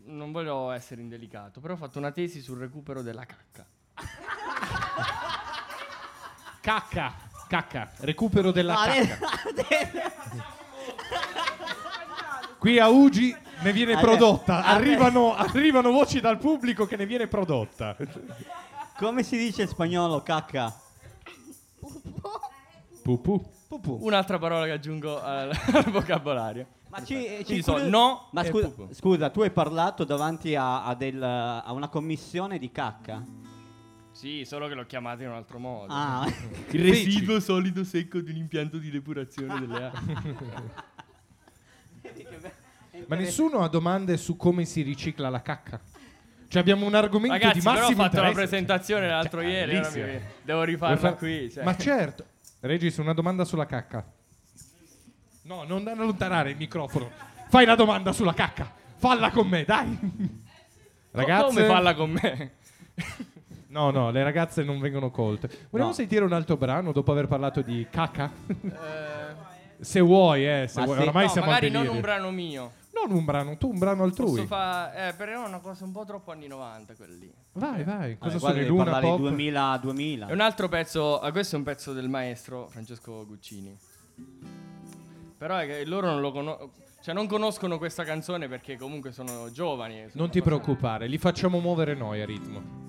non 0.09 0.33
voglio 0.33 0.71
essere 0.71 1.01
indelicato, 1.01 1.61
però 1.61 1.75
ho 1.75 1.77
fatto 1.77 1.99
una 1.99 2.11
tesi 2.11 2.40
sul 2.40 2.59
recupero 2.59 3.03
della 3.03 3.25
cacca. 3.25 3.66
Cacca, 6.61 7.14
cacca, 7.49 7.90
recupero 8.01 8.51
della 8.51 8.79
Ah, 8.81 8.87
cacca. 8.87 10.16
Qui 12.59 12.79
a 12.79 12.88
Ugi 12.88 13.35
ne 13.62 13.73
viene 13.73 13.94
Ah, 13.94 14.01
prodotta, 14.01 14.64
arrivano, 14.64 15.35
arrivano 15.35 15.90
voci 15.92 16.21
dal 16.21 16.38
pubblico 16.38 16.87
che 16.87 16.97
ne 16.97 17.07
viene 17.07 17.29
prodotta. 17.29 17.97
come 18.97 19.23
si 19.23 19.37
dice 19.37 19.62
in 19.62 19.68
spagnolo 19.68 20.23
cacca? 20.23 20.75
Pupù. 23.03 23.57
Un'altra 24.01 24.38
parola 24.38 24.64
che 24.64 24.73
aggiungo 24.73 25.23
al, 25.23 25.51
al 25.73 25.90
vocabolario. 25.90 26.66
Ma 26.90 27.05
ci, 27.05 27.14
ci 27.38 27.44
Quindi 27.44 27.62
so, 27.62 27.88
no 27.88 28.29
Ma 28.33 28.44
scusa, 28.44 28.72
scusa, 28.92 29.29
tu 29.31 29.42
hai 29.42 29.51
parlato 29.51 30.05
davanti 30.05 30.55
a, 30.55 30.85
a 30.85 30.94
del- 30.94 31.22
a 31.22 31.70
una 31.72 31.88
commissione 31.88 32.59
di 32.59 32.70
cacca? 32.70 33.22
Sì, 34.12 34.44
solo 34.44 34.66
che 34.68 34.74
l'ho 34.74 34.87
chiamato 34.87 35.22
in 35.22 35.29
un 35.29 35.35
altro 35.35 35.59
modo. 35.59 35.92
Ah, 35.92 36.27
Il 36.70 36.83
residuo 36.83 37.38
solido 37.40 37.85
secco 37.85 38.20
di 38.20 38.31
un 38.31 38.37
impianto 38.38 38.79
di 38.79 38.90
depurazione 38.90 39.61
delle 39.61 39.85
acque. 39.92 40.87
Ma 43.07 43.16
nessuno 43.16 43.61
ha 43.61 43.68
domande 43.68 44.16
su 44.16 44.37
come 44.37 44.64
si 44.64 44.83
ricicla 44.83 45.29
la 45.29 45.40
cacca? 45.42 45.81
Cioè 46.48 46.61
abbiamo 46.62 46.87
un 46.87 46.94
argomento 46.94 47.35
Ragazzi, 47.37 47.59
di 47.59 47.64
però 47.64 47.74
ho 47.77 47.81
massimo 47.81 48.03
fatto 48.03 48.20
la 48.20 48.29
interesse. 48.29 48.48
presentazione 48.48 49.09
l'altro 49.09 49.40
Cioè, 49.42 49.51
ieri, 49.51 49.79
mi- 49.79 50.20
devo 50.42 50.62
rifarla 50.62 50.96
far- 50.96 51.16
qui. 51.16 51.51
cioè. 51.51 51.62
Ma 51.62 51.77
certo. 51.77 52.24
Regis, 52.61 52.96
una 52.96 53.12
domanda 53.12 53.44
sulla 53.44 53.66
cacca. 53.66 54.05
No, 55.49 55.65
non 55.65 55.89
allontanare 55.89 56.51
il 56.51 56.57
microfono. 56.59 57.11
Fai 57.49 57.65
la 57.65 57.75
domanda 57.75 58.13
sulla 58.13 58.35
cacca. 58.35 58.71
Falla 58.97 59.31
con 59.31 59.49
me, 59.49 59.65
dai. 59.65 59.99
Ragazze, 61.11 61.47
Come 61.47 61.65
falla 61.67 61.95
con 61.95 62.11
me? 62.11 62.53
No, 63.69 63.91
no, 63.91 64.11
le 64.11 64.23
ragazze 64.23 64.63
non 64.63 64.79
vengono 64.79 65.11
colte. 65.11 65.49
Vogliamo 65.71 65.91
No. 65.91 65.97
sentire 65.97 66.23
un 66.25 66.35
altro 66.35 66.59
brano 66.59 66.93
dopo 66.93 67.13
aver 67.13 67.29
parlato 67.29 67.63
di 67.63 67.87
cacca? 67.91 68.31
Eh, 68.47 69.83
se 69.83 70.01
vuoi, 70.01 70.47
eh, 70.47 70.67
se 70.69 70.81
Ma 70.81 70.85
vuoi. 70.85 70.97
sì. 70.99 71.03
Oramai 71.05 71.25
no, 71.25 71.31
siamo 71.31 71.47
magari 71.47 71.71
non 71.71 71.87
un 71.87 72.01
brano 72.03 72.31
mio. 72.31 72.73
Non 72.93 73.17
un 73.17 73.25
brano, 73.25 73.57
tu 73.57 73.71
un 73.71 73.79
brano 73.79 74.03
altrui. 74.03 74.45
Fare. 74.45 75.09
Eh, 75.09 75.13
però 75.15 75.45
è 75.45 75.47
una 75.47 75.61
cosa 75.61 75.85
un 75.85 75.93
po' 75.93 76.05
troppo 76.05 76.31
anni 76.31 76.47
90 76.47 76.95
quella 76.95 77.15
lì. 77.15 77.33
Vai, 77.53 77.85
vai. 77.85 78.19
Cosa 78.19 78.37
Vabbè, 78.39 78.53
sono 78.53 78.65
i 78.65 78.67
Luna 78.67 78.83
parlare 78.85 79.05
di 79.05 79.11
Pop? 79.13 79.21
2000 79.21 79.79
2000. 79.81 80.27
E 80.29 80.33
un 80.35 80.41
altro 80.41 80.69
pezzo, 80.69 81.21
ah, 81.21 81.31
questo 81.33 81.55
è 81.55 81.59
un 81.59 81.65
pezzo 81.65 81.95
del 81.95 82.09
maestro 82.11 82.69
Francesco 82.69 83.25
Guccini. 83.27 83.79
Però 85.38 85.57
è 85.57 85.66
che 85.66 85.85
loro 85.85 86.09
non 86.09 86.20
lo 86.20 86.33
conoscono. 86.33 86.72
Cioè, 87.01 87.14
non 87.14 87.29
conoscono 87.29 87.79
questa 87.79 88.03
canzone 88.03 88.48
perché 88.48 88.77
comunque 88.77 89.12
sono 89.12 89.53
giovani. 89.53 90.09
sono 90.09 90.24
Non 90.24 90.31
ti 90.31 90.42
preoccupare, 90.42 91.07
li 91.07 91.16
facciamo 91.16 91.61
muovere 91.61 91.94
noi 91.94 92.20
a 92.20 92.27
ritmo. 92.27 92.87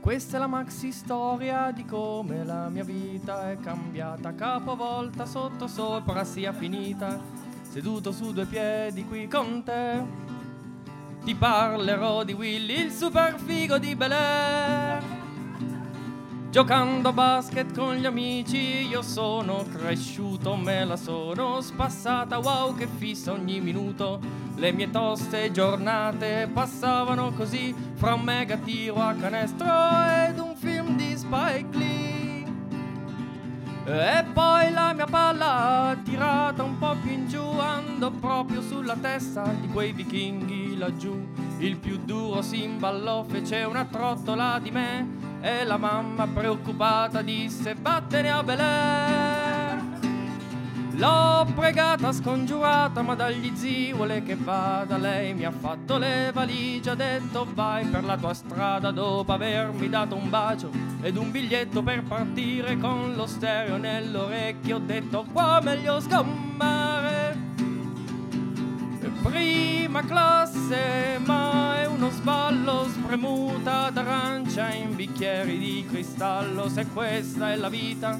Questa 0.00 0.36
è 0.36 0.40
la 0.40 0.46
maxi 0.46 0.92
storia 0.92 1.72
di 1.72 1.84
come 1.86 2.44
la 2.44 2.68
mia 2.68 2.84
vita 2.84 3.50
è 3.50 3.58
cambiata 3.58 4.34
capovolta 4.34 5.24
sotto 5.24 5.66
sopra 5.66 6.24
sia 6.24 6.52
finita 6.52 7.20
seduto 7.62 8.10
su 8.10 8.32
due 8.32 8.46
piedi 8.46 9.04
qui 9.04 9.28
con 9.28 9.62
te 9.62 10.02
ti 11.22 11.34
parlerò 11.34 12.24
di 12.24 12.32
Willy 12.32 12.86
il 12.86 12.90
super 12.90 13.38
figo 13.38 13.78
di 13.78 13.94
Bel 13.94 14.12
Air 14.12 15.19
Giocando 16.50 17.10
a 17.10 17.12
basket 17.12 17.72
con 17.76 17.94
gli 17.94 18.06
amici 18.06 18.88
io 18.88 19.02
sono 19.02 19.64
cresciuto, 19.70 20.56
me 20.56 20.84
la 20.84 20.96
sono 20.96 21.60
spassata, 21.60 22.38
wow 22.38 22.74
che 22.74 22.88
fissa 22.88 23.30
ogni 23.30 23.60
minuto. 23.60 24.18
Le 24.56 24.72
mie 24.72 24.90
toste 24.90 25.52
giornate 25.52 26.50
passavano 26.52 27.30
così 27.30 27.72
fra 27.94 28.14
un 28.14 28.22
mega 28.22 28.56
tiro 28.56 28.96
a 28.96 29.14
canestro 29.14 29.68
ed 30.26 30.40
un 30.40 30.56
film 30.56 30.96
di 30.96 31.16
Spike 31.16 31.78
Lee. 31.78 32.44
E 33.84 34.24
poi 34.32 34.72
la 34.72 34.92
mia 34.92 35.06
palla 35.06 35.96
tirata 36.02 36.64
un 36.64 36.78
po' 36.78 36.96
più 37.00 37.12
in 37.12 37.28
giù 37.28 37.44
andò 37.44 38.10
proprio 38.10 38.60
sulla 38.60 38.96
testa 38.96 39.44
di 39.60 39.68
quei 39.68 39.92
vichinghi 39.92 40.76
laggiù. 40.76 41.28
Il 41.58 41.76
più 41.76 41.96
duro 42.04 42.42
si 42.42 42.64
imballò, 42.64 43.22
fece 43.22 43.62
una 43.62 43.84
trottola 43.84 44.58
di 44.60 44.72
me 44.72 45.29
e 45.40 45.64
la 45.64 45.76
mamma 45.76 46.26
preoccupata 46.26 47.22
disse 47.22 47.74
vattene 47.80 48.30
a 48.30 48.42
Bel 48.42 48.60
Air. 48.60 49.50
L'ho 51.00 51.46
pregata 51.54 52.12
scongiurata, 52.12 53.00
ma 53.00 53.14
dagli 53.14 53.50
zii 53.54 53.94
vuole 53.94 54.22
che 54.22 54.36
vada. 54.36 54.98
Lei 54.98 55.32
mi 55.32 55.46
ha 55.46 55.50
fatto 55.50 55.96
le 55.96 56.30
valigie, 56.30 56.90
ha 56.90 56.94
detto 56.94 57.46
vai 57.54 57.86
per 57.86 58.04
la 58.04 58.18
tua 58.18 58.34
strada 58.34 58.90
dopo 58.90 59.32
avermi 59.32 59.88
dato 59.88 60.14
un 60.14 60.28
bacio 60.28 60.70
ed 61.00 61.16
un 61.16 61.30
biglietto 61.30 61.82
per 61.82 62.02
partire 62.02 62.76
con 62.76 63.14
lo 63.14 63.26
stereo 63.26 63.78
nell'orecchio. 63.78 64.76
Ho 64.76 64.80
detto 64.80 65.24
qua 65.32 65.60
meglio 65.62 66.00
sgommare. 66.00 66.79
Prima 69.22 70.02
classe, 70.02 71.18
ma 71.24 71.78
è 71.78 71.86
uno 71.86 72.10
sballo 72.10 72.88
spremuta 72.88 73.90
d'arancia 73.90 74.72
in 74.72 74.94
bicchieri 74.94 75.58
di 75.58 75.84
cristallo. 75.86 76.68
Se 76.68 76.86
questa 76.86 77.52
è 77.52 77.56
la 77.56 77.68
vita 77.68 78.18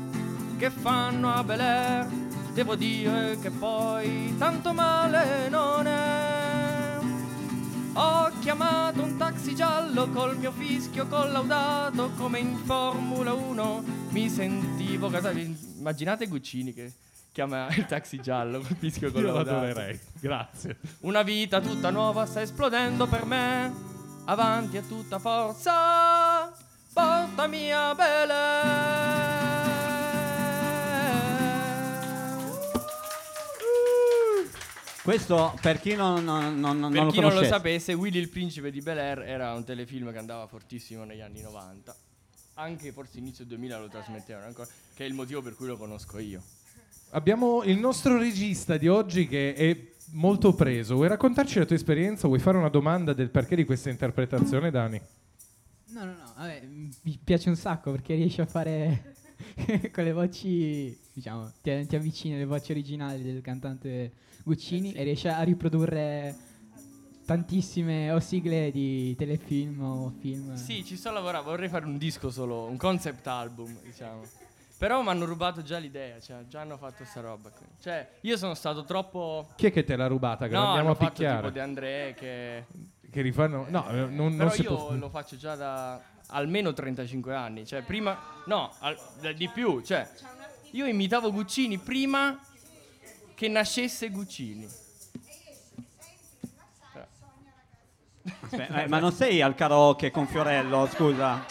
che 0.59 0.69
fanno 0.69 1.33
a 1.33 1.43
Bel 1.43 1.61
Air, 1.61 2.07
devo 2.53 2.77
dire 2.77 3.39
che 3.41 3.51
poi 3.51 4.35
tanto 4.37 4.75
male 4.75 5.49
non 5.49 5.87
è. 5.87 6.99
Ho 7.95 8.31
chiamato 8.41 9.03
un 9.03 9.17
taxi 9.17 9.55
giallo 9.55 10.09
col 10.11 10.37
mio 10.39 10.53
fischio 10.53 11.07
collaudato 11.07 12.11
come 12.17 12.39
in 12.41 12.57
Formula 12.65 13.33
1. 13.33 13.85
Mi 14.11 14.29
sentivo 14.29 15.09
casa. 15.09 15.31
Immaginate 15.31 16.27
Guccini 16.27 16.75
che 16.75 16.93
chiama 17.41 17.75
il 17.75 17.87
taxi 17.87 18.21
giallo 18.21 18.61
fischio 18.79 19.07
Io 19.09 19.13
collaudato. 19.15 19.51
l'adorerei. 19.51 19.99
Grazie. 20.21 20.77
Una 21.01 21.23
vita 21.23 21.61
tutta 21.61 21.89
nuova 21.91 22.27
sta 22.27 22.43
esplodendo 22.43 23.07
per 23.07 23.25
me. 23.25 23.73
Avanti 24.27 24.77
a 24.77 24.83
tutta 24.83 25.19
forza. 25.19 26.53
Portami 26.93 27.73
a 27.73 27.95
Bele. 27.95 29.49
Questo 35.03 35.57
per 35.63 35.81
chi 35.81 35.95
non, 35.95 36.23
non, 36.23 36.61
non, 36.61 36.79
non 36.79 36.93
Per 36.93 37.05
lo 37.05 37.11
chi 37.11 37.21
non 37.21 37.31
lo 37.31 37.37
conoscesse. 37.37 37.49
sapesse, 37.55 37.93
Willy 37.95 38.19
il 38.19 38.29
principe 38.29 38.71
di 38.71 38.83
Bel 38.83 38.99
Air 38.99 39.21
era 39.21 39.55
un 39.55 39.65
telefilm 39.65 40.13
che 40.13 40.19
andava 40.19 40.47
fortissimo 40.47 41.05
negli 41.05 41.23
anni 41.23 41.41
90. 41.41 41.97
Anche 42.55 42.93
forse 42.93 43.17
inizio 43.17 43.47
2000 43.47 43.79
lo 43.79 43.89
trasmettevano 43.89 44.45
ancora, 44.45 44.69
che 44.95 45.05
è 45.05 45.09
il 45.09 45.15
motivo 45.15 45.41
per 45.41 45.55
cui 45.55 45.69
lo 45.69 45.79
conosco 45.79 46.19
io. 46.19 46.43
Abbiamo 47.13 47.65
il 47.65 47.77
nostro 47.77 48.19
regista 48.19 48.77
di 48.77 48.87
oggi 48.87 49.27
che 49.27 49.55
è 49.55 49.77
molto 50.13 50.55
preso. 50.55 50.95
Vuoi 50.95 51.09
raccontarci 51.09 51.59
la 51.59 51.65
tua 51.65 51.75
esperienza? 51.75 52.29
Vuoi 52.29 52.39
fare 52.39 52.57
una 52.57 52.69
domanda 52.69 53.13
del 53.13 53.31
perché 53.31 53.57
di 53.57 53.65
questa 53.65 53.91
interpretazione, 53.91 54.71
Dani? 54.71 55.01
No, 55.87 56.05
no, 56.05 56.13
no, 56.13 56.33
vabbè, 56.37 56.63
mi 57.03 57.19
piace 57.23 57.49
un 57.49 57.57
sacco 57.57 57.91
perché 57.91 58.15
riesce 58.15 58.43
a 58.43 58.47
fare 58.47 59.17
con 59.91 60.05
le 60.05 60.13
voci, 60.13 60.97
diciamo, 61.13 61.51
ti, 61.61 61.85
ti 61.85 61.97
avvicina 61.97 62.37
alle 62.37 62.45
voci 62.45 62.71
originali 62.71 63.25
del 63.25 63.41
cantante 63.41 64.13
Guccini 64.45 64.93
e 64.93 65.03
riesce 65.03 65.31
a 65.31 65.43
riprodurre 65.43 66.37
tantissime 67.27 68.13
o 68.13 68.21
sigle 68.21 68.71
di 68.71 69.17
telefilm 69.17 69.83
o 69.83 70.15
film. 70.21 70.55
Sì, 70.55 70.85
ci 70.85 70.97
sto 70.97 71.11
lavorando, 71.11 71.51
vorrei 71.51 71.69
fare 71.69 71.87
un 71.87 71.99
disco 71.99 72.31
solo, 72.31 72.67
un 72.67 72.77
concept 72.77 73.27
album, 73.27 73.77
diciamo. 73.83 74.23
Però 74.81 75.03
mi 75.03 75.11
hanno 75.11 75.27
rubato 75.27 75.61
già 75.61 75.77
l'idea, 75.77 76.19
cioè 76.21 76.47
già 76.47 76.63
hanno 76.63 76.79
fatto 76.79 77.05
sta 77.05 77.21
roba 77.21 77.51
qui. 77.51 77.67
Cioè, 77.83 78.13
io 78.23 78.39
sono 78.39 78.55
stato 78.55 78.83
troppo... 78.85 79.47
Chi 79.55 79.67
è 79.67 79.71
che 79.71 79.85
te 79.85 79.95
l'ha 79.95 80.07
rubata? 80.07 80.49
Che 80.49 80.55
no, 80.55 80.59
la 80.61 80.67
andiamo 80.69 80.89
hanno 80.89 80.97
a 80.97 80.99
fatto 80.99 81.11
picchiare? 81.13 81.37
tipo 81.37 81.51
De 81.51 81.61
André 81.61 82.15
che... 82.17 82.65
Che 83.11 83.21
rifanno. 83.21 83.67
No, 83.69 83.87
eh, 83.91 84.07
non, 84.07 84.35
non 84.35 84.37
Però 84.39 84.49
si 84.49 84.63
io 84.63 84.75
può. 84.75 84.95
lo 84.95 85.11
faccio 85.11 85.37
già 85.37 85.55
da 85.55 86.01
almeno 86.29 86.73
35 86.73 87.35
anni, 87.35 87.67
cioè 87.67 87.83
prima... 87.83 88.19
No, 88.47 88.73
al- 88.79 88.99
da- 89.21 89.33
di 89.33 89.51
più, 89.51 89.83
cioè... 89.83 90.09
Io 90.71 90.87
imitavo 90.87 91.31
Guccini 91.31 91.77
prima 91.77 92.39
che 93.35 93.49
nascesse 93.49 94.09
Guccini. 94.09 94.67
Aspetta, 98.41 98.83
eh, 98.83 98.89
ma 98.89 98.99
non 98.99 99.13
sei 99.13 99.43
al 99.43 99.55
karaoke 99.55 100.11
con 100.11 100.27
Fiorello, 100.27 100.89
scusa. 100.91 101.45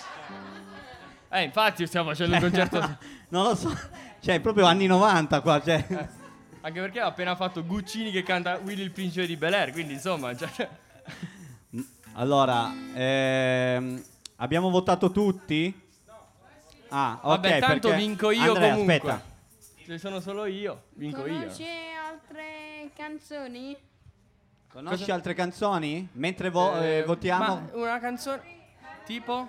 Eh, 1.29 1.43
infatti 1.43 1.85
stiamo 1.85 2.09
facendo 2.09 2.33
un 2.33 2.41
concerto... 2.41 2.97
non 3.29 3.43
lo 3.43 3.55
so. 3.55 3.75
Cioè, 4.19 4.39
proprio 4.41 4.65
anni 4.65 4.85
90 4.85 5.41
qua, 5.41 5.61
cioè. 5.61 5.85
Anche 6.61 6.79
perché 6.81 7.01
ho 7.01 7.07
appena 7.07 7.35
fatto 7.35 7.65
Guccini 7.65 8.11
che 8.11 8.21
canta 8.23 8.57
Willy 8.61 8.81
il 8.81 8.91
principe 8.91 9.25
di 9.25 9.37
Bel 9.37 9.53
Air, 9.53 9.71
quindi 9.71 9.93
insomma... 9.93 10.35
Cioè, 10.35 10.69
Allora, 12.13 12.71
ehm, 12.93 14.03
abbiamo 14.37 14.69
votato 14.69 15.11
tutti? 15.11 15.87
Ah, 16.89 17.19
ok, 17.21 17.27
Vabbè, 17.27 17.59
tanto 17.59 17.87
perché- 17.89 18.03
vinco 18.03 18.31
io 18.31 18.41
Andrea, 18.53 18.71
comunque. 18.71 18.95
aspetta. 19.11 19.27
Se 19.85 19.97
sono 19.99 20.19
solo 20.19 20.45
io, 20.45 20.83
vinco 20.95 21.25
io. 21.25 21.39
Conosci 21.39 21.63
altre 22.09 22.89
canzoni? 22.95 23.77
Conosci 24.71 24.99
Cosa- 24.99 25.13
altre 25.13 25.33
canzoni? 25.33 26.09
Mentre 26.13 26.49
vo- 26.49 26.79
Eh, 26.81 26.97
eh, 26.97 27.03
votiamo? 27.03 27.45
Ma 27.45 27.69
una 27.73 27.99
canzone 27.99 28.41
tipo 29.05 29.47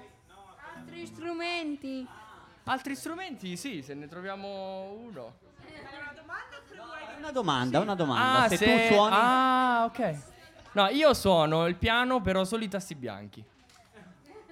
Altri 0.77 1.07
strumenti? 1.07 2.07
Altri 2.64 2.94
strumenti? 2.94 3.57
Sì, 3.57 3.83
se 3.83 3.94
ne 3.94 4.07
troviamo 4.09 4.92
uno. 4.92 5.38
Una 7.18 7.33
domanda, 7.33 7.81
una 7.81 7.94
domanda. 7.94 8.44
Ah, 8.44 8.49
se, 8.49 8.57
se- 8.57 8.64
tu 8.64 8.94
suoni... 8.94 9.14
Ah, 9.14 9.85
ok. 9.87 10.18
No, 10.73 10.88
io 10.88 11.12
suono 11.14 11.66
il 11.66 11.75
piano, 11.75 12.20
però 12.20 12.44
solo 12.44 12.64
i 12.64 12.68
tasti 12.68 12.94
bianchi. 12.94 13.44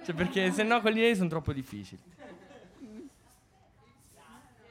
Cioè, 0.03 0.13
perché 0.15 0.51
se 0.51 0.63
no 0.63 0.79
quelli 0.81 1.01
neri 1.01 1.15
sono 1.15 1.29
troppo 1.29 1.53
difficili. 1.53 2.01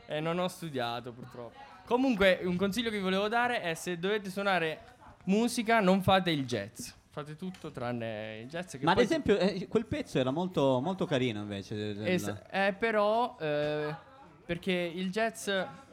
E 0.06 0.20
non 0.20 0.38
ho 0.38 0.48
studiato, 0.48 1.12
purtroppo. 1.12 1.58
Comunque, 1.84 2.40
un 2.42 2.56
consiglio 2.56 2.90
che 2.90 2.96
vi 2.96 3.02
volevo 3.02 3.28
dare 3.28 3.60
è 3.60 3.74
se 3.74 3.98
dovete 3.98 4.30
suonare 4.30 4.80
musica, 5.24 5.80
non 5.80 6.02
fate 6.02 6.30
il 6.30 6.46
jazz. 6.46 6.90
Fate 7.18 7.34
tutto 7.34 7.72
tranne 7.72 8.38
il 8.42 8.48
jazz. 8.48 8.76
Che 8.76 8.84
Ma 8.84 8.92
ad 8.92 8.98
esempio, 9.00 9.36
eh, 9.38 9.66
quel 9.66 9.86
pezzo 9.86 10.20
era 10.20 10.30
molto, 10.30 10.78
molto 10.80 11.04
carino 11.04 11.40
invece. 11.40 11.74
del- 11.74 12.06
Es- 12.06 12.32
eh, 12.48 12.72
però, 12.78 13.36
eh, 13.40 13.92
perché 14.46 14.70
il 14.72 15.10
jazz 15.10 15.48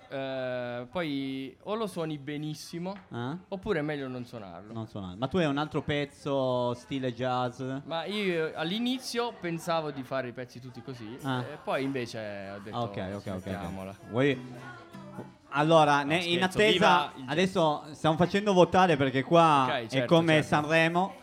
eh, 0.07 0.87
poi 0.91 1.57
o 1.63 1.73
lo 1.73 1.87
suoni 1.87 2.19
benissimo, 2.19 2.93
Eh? 3.11 3.37
oppure 3.47 3.79
è 3.79 3.81
meglio 3.81 4.07
non 4.07 4.23
suonarlo. 4.23 4.71
Non 4.71 4.85
suonare. 4.85 5.15
Ma 5.17 5.27
tu 5.27 5.37
hai 5.37 5.45
un 5.45 5.57
altro 5.57 5.81
pezzo 5.81 6.75
stile 6.75 7.11
jazz? 7.11 7.59
Ma 7.85 8.05
io 8.05 8.51
all'inizio 8.53 9.33
pensavo 9.41 9.89
di 9.89 10.03
fare 10.03 10.27
i 10.27 10.31
pezzi 10.31 10.59
tutti 10.59 10.83
così, 10.83 11.17
Ah. 11.23 11.43
poi 11.63 11.83
invece 11.83 12.51
ho 12.55 12.59
detto 12.59 12.77
Ah, 12.77 12.81
ok, 12.83 12.97
ok, 13.15 13.15
ok. 13.15 13.39
smettiamola. 13.41 13.89
ok. 13.89 14.09
Vuoi- 14.11 14.39
Allora, 15.57 16.03
ne- 16.03 16.23
in 16.23 16.43
attesa, 16.43 16.71
viva 16.71 17.13
adesso 17.27 17.83
stiamo 17.91 18.17
facendo 18.17 18.51
votare 18.51 18.97
perché 18.97 19.23
qua 19.23 19.63
Ok, 19.67 19.71
è 19.73 19.87
certo, 19.87 20.15
come 20.15 20.33
certo. 20.33 20.47
Sanremo, 20.47 21.13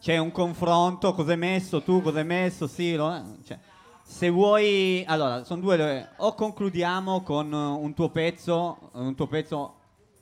c'è 0.00 0.16
un 0.18 0.32
confronto, 0.32 1.14
cosa 1.14 1.30
hai 1.32 1.36
messo 1.38 1.82
tu, 1.82 2.02
cosa 2.02 2.18
hai 2.18 2.24
messo, 2.24 2.66
sì, 2.66 2.94
lo- 2.96 3.36
cioè, 3.44 3.58
se 4.02 4.30
vuoi, 4.30 5.04
allora, 5.06 5.44
sono 5.44 5.60
due, 5.60 6.08
o 6.16 6.34
concludiamo 6.34 7.22
con 7.22 7.52
uh, 7.52 7.78
un 7.80 7.94
tuo 7.94 8.08
pezzo, 8.08 8.90
un 8.94 9.14
tuo 9.14 9.26
pezzo 9.28 9.74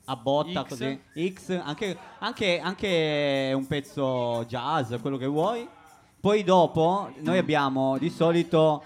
a 0.04 0.16
botta 0.16 0.64
X. 0.64 0.68
così, 0.68 1.00
X, 1.32 1.60
anche, 1.62 1.96
anche- 2.18 2.60
anche 2.60 3.52
un 3.54 3.66
pezzo 3.66 4.44
jazz, 4.46 4.92
quello 5.00 5.16
che 5.16 5.26
vuoi, 5.26 5.66
poi 6.20 6.42
dopo 6.44 7.10
noi 7.20 7.38
abbiamo 7.38 7.96
di 7.98 8.10
solito, 8.10 8.82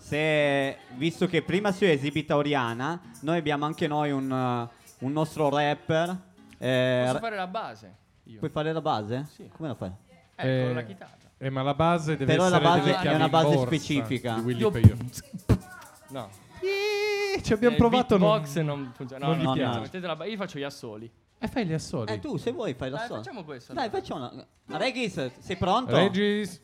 se, 0.00 0.76
visto 0.96 1.26
che 1.26 1.42
prima 1.42 1.70
si 1.72 1.84
è 1.84 1.90
esibita 1.90 2.36
Oriana, 2.36 2.98
noi 3.20 3.38
abbiamo 3.38 3.64
anche 3.66 3.86
noi 3.86 4.10
un, 4.10 4.30
uh, 4.30 5.04
un 5.04 5.12
nostro 5.12 5.48
rapper. 5.50 6.16
eh, 6.58 7.02
Posso 7.06 7.18
fare 7.18 7.36
la 7.36 7.46
base? 7.46 7.94
Io. 8.24 8.38
puoi 8.38 8.50
fare 8.50 8.72
la 8.72 8.80
base? 8.80 9.26
Sì. 9.34 9.48
Come 9.54 9.68
la 9.68 9.74
fai? 9.74 9.90
Eh, 10.36 10.42
con 10.42 10.46
Eh, 10.48 10.74
la 10.74 10.82
chitarra. 10.82 11.16
Eh, 11.38 11.50
ma 11.50 11.62
la 11.62 11.74
base 11.74 12.16
deve 12.16 12.24
Però 12.32 12.48
la 12.48 12.56
essere 12.56 12.62
base 12.64 12.80
delle 12.92 13.10
è 13.10 13.14
una 13.14 13.28
base 13.28 13.58
specifica. 13.58 14.36
Io-. 14.44 14.72
No. 16.10 16.28
Eh, 16.60 17.40
Ci 17.42 17.52
abbiamo 17.52 17.74
Eh, 17.76 17.78
provato. 17.78 18.14
Il 18.16 18.20
non- 18.20 18.30
beatbox 18.40 18.60
non 18.60 18.92
funziona. 18.94 19.26
non 19.26 19.36
No, 19.36 19.42
gli 19.42 19.46
no, 19.46 19.52
piace. 19.52 19.74
no, 19.76 19.80
mettete 19.82 20.06
la 20.06 20.16
ba- 20.16 20.24
io 20.24 20.36
faccio 20.36 20.58
gli 20.58 20.62
assoli. 20.64 21.10
E 21.38 21.46
fai 21.48 21.64
gli 21.66 21.72
assoli. 21.72 22.12
Eh, 22.12 22.18
tu 22.18 22.36
se 22.36 22.50
vuoi 22.50 22.74
fai 22.74 22.90
la 22.90 22.98
Dai, 22.98 23.06
facciamo 23.08 23.44
questo. 23.44 23.72
Dai, 23.72 23.84
allora. 23.84 23.98
facciamo 24.00 24.30
una. 24.66 24.76
Regis, 24.78 25.30
sei 25.38 25.56
pronto? 25.56 25.94
Regis. 25.96 26.60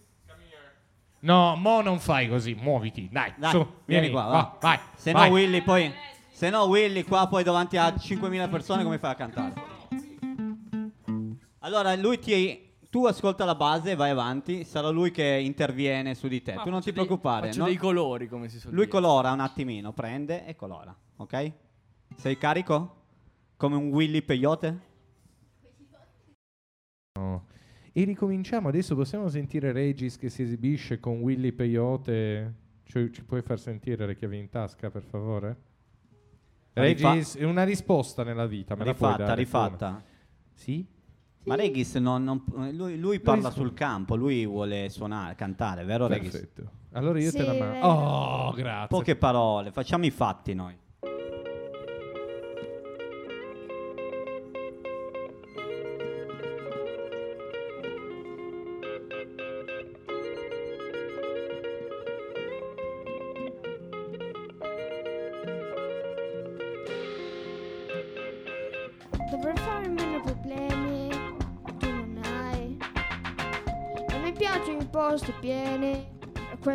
No, 1.21 1.57
mo 1.57 1.81
non 1.81 1.99
fai 1.99 2.29
così, 2.29 2.55
muoviti. 2.55 3.09
Dai, 3.11 3.33
Dai, 3.37 3.51
su, 3.51 3.59
vieni 3.85 4.09
vieni 4.09 4.11
qua, 4.11 4.25
va. 4.27 4.59
vai. 4.61 4.79
Se 4.95 5.13
vai. 5.13 5.29
no 5.29 5.35
Willy 5.35 5.63
poi 5.63 5.93
Se 6.31 6.51
no 6.51 6.63
Willy 6.65 7.03
qua 7.05 7.27
poi 7.27 7.43
davanti 7.43 7.77
a 7.77 7.89
5.000 7.89 8.49
persone 8.51 8.83
come 8.85 8.99
fai 8.99 9.13
a 9.13 9.15
cantare? 9.15 9.55
Allora 11.61 11.95
lui 11.97 12.19
ti 12.19 12.65
tu 12.91 13.05
ascolta 13.07 13.45
la 13.45 13.55
base 13.57 13.91
e 13.91 13.95
vai 13.97 14.11
avanti, 14.11 14.65
sarà 14.65 14.89
lui 14.89 15.11
che 15.11 15.25
interviene 15.25 16.15
su 16.15 16.29
di 16.29 16.41
te. 16.43 16.55
Ma 16.55 16.63
tu 16.63 16.71
non 16.71 16.79
ti 16.81 16.93
dei- 16.93 16.95
preoccupare, 16.95 17.49
Faccio 17.49 17.61
no? 17.61 17.67
dei 17.67 17.77
colori, 17.77 18.29
come 18.29 18.49
si 18.49 18.59
suol 18.59 18.73
Lui 18.73 18.85
dire. 18.87 18.95
colora 19.01 19.33
un 19.33 19.41
attimino, 19.41 19.93
prende 19.93 20.47
e 20.47 20.55
colora, 20.55 20.95
ok? 21.17 21.53
Sei 22.15 22.39
carico? 22.39 22.95
Come 23.57 23.75
un 23.77 23.89
Willy 23.89 24.23
Peyote? 24.23 24.79
No. 27.19 27.45
E 27.99 28.05
ricominciamo, 28.05 28.69
adesso 28.69 28.95
possiamo 28.95 29.27
sentire 29.31 29.73
Regis 29.73 30.19
che 30.19 30.29
si 30.29 30.43
esibisce 30.43 31.01
con 31.01 31.21
Willy 31.21 31.51
Peyote. 31.53 32.55
Ci, 32.85 33.11
ci 33.11 33.25
puoi 33.25 33.41
far 33.41 33.59
sentire 33.59 34.05
le 34.05 34.15
chiavi 34.15 34.37
in 34.37 34.51
tasca, 34.51 34.91
per 34.91 35.03
favore? 35.03 35.57
Ma 36.75 36.83
Regis, 36.83 37.39
è 37.39 37.45
una 37.45 37.65
risposta 37.65 38.23
nella 38.23 38.45
vita, 38.45 38.75
me 38.75 38.85
la 38.85 38.93
puoi 38.93 39.09
rifatta, 39.13 39.25
dare, 39.29 39.41
rifatta. 39.41 39.89
come? 39.89 40.03
Sì? 40.53 40.87
Ma 41.45 41.55
Regis 41.55 41.95
non, 41.95 42.23
non- 42.23 42.45
lui, 42.75 42.99
lui 42.99 43.19
parla 43.19 43.51
sul 43.51 43.73
campo, 43.73 44.15
lui 44.15 44.45
vuole 44.45 44.91
suonare, 44.91 45.35
cantare, 45.35 45.83
vero 45.85 46.07
Regis? 46.07 46.33
Perfetto. 46.33 46.71
Allora 46.93 47.19
io 47.19 47.31
te 47.33 47.39
Sì, 47.39 47.45
la 47.47 47.53
vero. 47.53 47.65
mando. 47.65 47.87
Oh, 47.87 48.53
grazie. 48.53 48.89
Poche 48.89 49.17
parole, 49.17 49.73
facciamo 49.73 50.05
i 50.05 50.11
fatti 50.11 50.53
noi. 50.53 50.77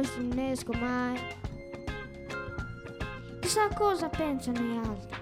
Questo 0.02 0.20
non 0.20 0.40
esco 0.40 0.74
mai. 0.74 1.20
Chissà 3.40 3.68
cosa 3.76 4.10
pensano 4.10 4.60
gli 4.60 4.78
altri. 4.78 5.20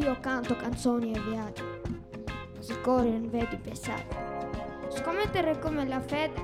Io 0.00 0.16
canto 0.18 0.56
canzoni 0.56 1.12
e 1.12 1.20
viaggi, 1.20 1.62
ma 1.62 2.60
se 2.60 2.80
corri 2.80 3.10
non 3.12 3.30
vedi 3.30 3.56
pesanti. 3.56 4.16
Scommettere 4.88 5.60
come 5.60 5.86
la 5.86 6.00
fede, 6.00 6.42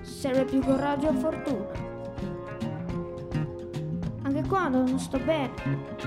serve 0.00 0.44
più 0.44 0.60
coraggio 0.60 1.10
e 1.10 1.14
fortuna. 1.14 1.88
Anche 4.22 4.48
quando 4.48 4.78
non 4.78 4.98
sto 4.98 5.18
bene, 5.18 5.52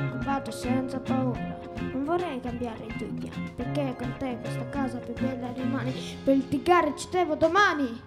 combatto 0.10 0.50
senza 0.50 1.00
paura. 1.00 1.60
Non 1.92 2.06
vorrei 2.06 2.40
cambiare 2.40 2.86
i 2.86 2.96
tuoi 2.98 3.12
piani, 3.12 3.52
perché 3.56 3.94
con 4.00 4.16
te 4.18 4.36
questa 4.42 4.68
casa 4.70 4.98
più 4.98 5.14
bella 5.14 5.52
rimane. 5.52 5.94
Per 6.24 6.36
litigare 6.36 6.96
ci 6.96 7.08
devo 7.12 7.36
domani. 7.36 8.02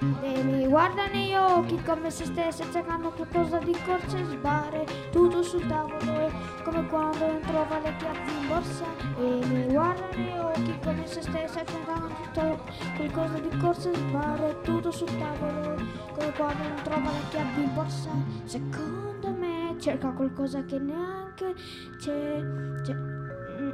E 0.00 0.42
mi 0.42 0.66
guarda 0.66 1.08
negli 1.08 1.34
occhi 1.34 1.78
come 1.82 2.10
se 2.10 2.24
stesse 2.24 2.64
cercando 2.72 3.10
qualcosa 3.10 3.58
di 3.58 3.76
e 3.84 4.24
sbarre 4.24 4.86
tutto 5.12 5.42
sul 5.42 5.66
tavolo 5.66 6.26
è 6.26 6.30
come 6.64 6.86
quando 6.86 7.26
non 7.26 7.40
trova 7.40 7.78
le 7.80 7.94
chiavi 7.98 8.32
in 8.40 8.46
borsa 8.48 8.84
e 9.18 9.46
mi 9.46 9.66
guarda 9.66 10.08
negli 10.16 10.38
occhi 10.38 10.78
come 10.82 11.06
se 11.06 11.20
stesse 11.20 11.64
cercando 11.66 12.08
tutto 12.14 12.64
qualcosa 12.96 13.38
di 13.40 13.48
e 13.48 13.94
sbarre 13.94 14.60
tutto 14.62 14.90
sul 14.90 15.18
tavolo 15.18 15.74
è 15.74 15.84
come 16.14 16.32
quando 16.32 16.62
non 16.62 16.80
trova 16.82 17.10
le 17.10 17.28
chiavi 17.28 17.62
in 17.62 17.74
borsa 17.74 18.10
secondo 18.44 19.28
me 19.38 19.76
cerca 19.78 20.08
qualcosa 20.12 20.64
che 20.64 20.78
neanche 20.78 21.54
c'è, 21.98 22.42
c'è. 22.82 22.94
Mm. 22.94 23.70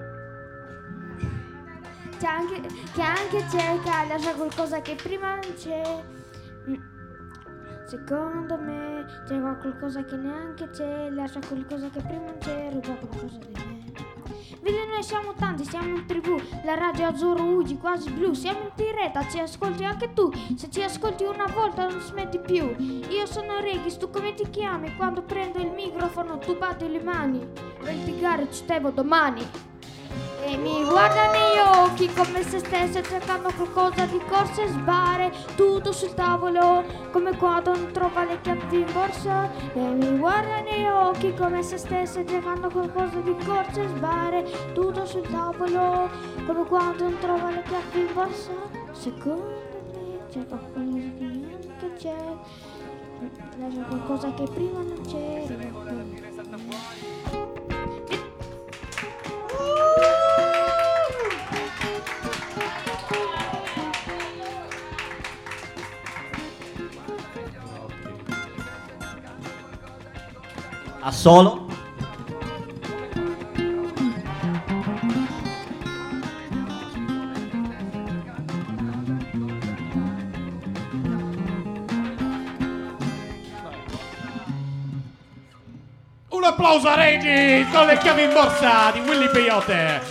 c'è 2.18 2.26
anche, 2.26 2.60
che 2.92 3.02
anche 3.02 3.44
cerca, 3.48 4.04
lascia 4.08 4.34
qualcosa 4.34 4.82
che 4.82 4.96
prima 4.96 5.36
non 5.36 5.54
c'è. 5.54 6.14
Secondo 7.84 8.58
me 8.58 9.04
c'è 9.24 9.40
qualcosa 9.40 10.04
che 10.04 10.16
neanche 10.16 10.68
c'è, 10.70 11.08
lascia 11.10 11.38
qualcosa 11.46 11.88
che 11.88 12.00
prima 12.00 12.24
non 12.24 12.38
c'è, 12.38 12.70
ruba 12.72 12.94
qualcosa 12.94 13.38
di 13.38 13.52
me. 13.52 13.76
Vedi 14.60 14.78
noi 14.88 15.02
siamo 15.04 15.32
tanti, 15.34 15.64
siamo 15.64 15.96
in 15.96 16.06
tribù, 16.06 16.34
la 16.64 16.74
radio 16.74 17.06
azzurro 17.06 17.44
Ugi 17.44 17.76
quasi 17.76 18.10
blu, 18.10 18.32
siamo 18.32 18.62
in 18.62 18.72
diretta, 18.74 19.28
ci 19.28 19.38
ascolti 19.38 19.84
anche 19.84 20.12
tu, 20.12 20.28
se 20.56 20.68
ci 20.68 20.82
ascolti 20.82 21.22
una 21.22 21.46
volta 21.46 21.86
non 21.88 22.00
smetti 22.00 22.40
più. 22.40 22.74
Io 22.76 23.26
sono 23.26 23.60
Regis, 23.60 23.96
tu 23.96 24.10
come 24.10 24.34
ti 24.34 24.50
chiami? 24.50 24.96
Quando 24.96 25.22
prendo 25.22 25.58
il 25.58 25.70
microfono 25.70 26.38
tu 26.38 26.58
batti 26.58 26.90
le 26.90 27.00
mani, 27.00 27.46
litigare 27.82 28.50
ci 28.50 28.64
devo 28.64 28.90
domani. 28.90 29.46
E 30.46 30.56
mi 30.58 30.84
guarda 30.84 31.32
negli 31.32 31.58
occhi 31.58 32.08
come 32.14 32.40
se 32.44 32.60
stesse 32.60 33.02
cercando 33.02 33.50
qualcosa 33.52 34.06
di 34.06 34.20
corsa 34.28 34.62
e 34.62 34.68
sbare 34.68 35.32
Tutto 35.56 35.90
sul 35.90 36.14
tavolo 36.14 36.84
come 37.10 37.36
quando 37.36 37.74
non 37.74 37.90
trova 37.90 38.22
le 38.22 38.40
chiavi 38.40 38.76
in 38.76 38.92
borsa 38.92 39.50
E 39.74 39.80
mi 39.80 40.16
guarda 40.16 40.60
negli 40.60 40.86
occhi 40.86 41.34
come 41.34 41.64
se 41.64 41.78
stesse 41.78 42.24
cercando 42.24 42.70
qualcosa 42.70 43.18
di 43.18 43.34
corsa 43.44 43.82
e 43.82 43.88
sbare 43.88 44.44
Tutto 44.72 45.04
sul 45.04 45.26
tavolo 45.28 46.08
come 46.46 46.64
quando 46.64 47.02
non 47.02 47.18
trova 47.18 47.50
le 47.50 47.62
chiavi 47.64 47.98
in 47.98 48.14
borsa 48.14 48.52
Secondo 48.92 49.42
me 49.94 50.20
c'è 50.30 50.46
qualcosa 50.46 50.78
di 50.78 51.56
che 51.80 51.92
c'è 51.96 52.16
Lascia 53.58 53.82
qualcosa 53.82 54.32
che 54.34 54.44
prima 54.44 54.78
non 54.80 55.00
c'era 55.08 55.54
A 71.06 71.12
solo? 71.12 71.66
Un 86.28 86.44
applauso 86.44 86.88
a 86.88 86.94
Regis 86.96 87.66
con 87.72 87.86
le 87.86 87.96
chiavi 87.98 88.24
in 88.24 88.32
borsa 88.32 88.90
di 88.92 89.00
Willy 89.00 89.28
Peyote. 89.30 90.02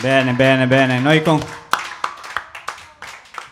Bene, 0.00 0.32
bene, 0.32 0.66
bene. 0.66 0.98
Noi 1.00 1.22
con- 1.22 1.42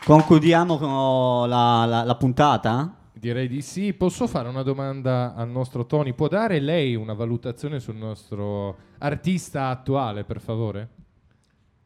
concludiamo 0.05 0.79
con 0.79 1.49
la, 1.49 1.85
la- 1.87 2.05
la 2.05 2.15
puntata. 2.15 2.93
Direi 3.19 3.49
di 3.49 3.63
sì. 3.63 3.93
Posso 3.95 4.27
fare 4.29 4.49
una 4.49 4.63
domanda 4.63 5.35
al 5.35 5.49
nostro 5.49 5.87
Tony? 5.87 6.13
Può 6.13 6.29
dare 6.29 6.61
lei 6.61 6.95
una 6.95 7.15
valutazione 7.15 7.81
sul 7.81 7.97
nostro 7.97 8.77
artista 8.99 9.69
attuale, 9.69 10.23
per 10.25 10.41
favore? 10.41 10.89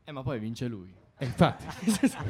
Eh, 0.04 0.12
ma 0.12 0.22
poi 0.22 0.38
vince 0.38 0.66
lui. 0.66 0.92
Eh, 1.18 1.24
infatti. 1.24 1.64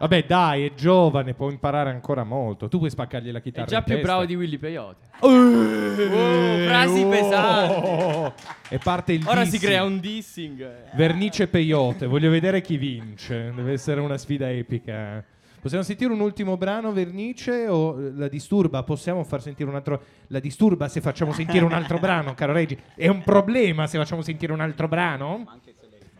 Vabbè, 0.00 0.24
dai, 0.24 0.64
è 0.64 0.72
giovane, 0.74 1.34
può 1.34 1.50
imparare 1.50 1.90
ancora 1.90 2.24
molto. 2.24 2.68
Tu 2.68 2.78
puoi 2.78 2.88
spaccargli 2.90 3.30
la 3.30 3.38
È 3.38 3.42
chitarra. 3.42 3.66
già 3.66 3.78
in 3.78 3.84
più 3.84 3.94
testa. 3.96 4.08
bravo 4.08 4.24
di 4.24 4.34
Willy 4.34 4.56
Peyote. 4.58 5.06
Oh, 5.20 5.28
Oh, 5.28 6.66
frasi 6.66 7.04
pesanti. 7.04 8.42
E 8.70 8.78
parte 8.78 9.12
il 9.12 9.26
Ora 9.26 9.44
si 9.44 9.50
dissing. 9.50 9.62
crea 9.70 9.84
un 9.84 10.00
dissing. 10.00 10.94
Vernice 10.94 11.46
Peyote, 11.48 12.06
voglio 12.06 12.30
vedere 12.30 12.62
chi 12.62 12.78
vince. 12.78 13.52
Deve 13.54 13.72
essere 13.72 14.00
una 14.00 14.16
sfida 14.16 14.50
epica. 14.50 15.22
Possiamo 15.60 15.84
sentire 15.84 16.10
un 16.12 16.20
ultimo 16.20 16.56
brano, 16.56 16.90
Vernice, 16.92 17.68
o 17.68 18.00
eh, 18.00 18.12
la 18.12 18.28
disturba? 18.28 18.82
Possiamo 18.82 19.22
far 19.24 19.42
sentire 19.42 19.68
un 19.68 19.76
altro... 19.76 20.02
La 20.28 20.40
disturba 20.40 20.88
se 20.88 21.00
facciamo 21.02 21.32
sentire 21.32 21.64
un 21.64 21.72
altro 21.72 21.98
brano, 21.98 22.32
caro 22.34 22.52
Reggi? 22.52 22.78
È 22.94 23.08
un 23.08 23.22
problema 23.22 23.86
se 23.86 23.98
facciamo 23.98 24.22
sentire 24.22 24.52
un 24.54 24.60
altro 24.60 24.88
brano? 24.88 25.46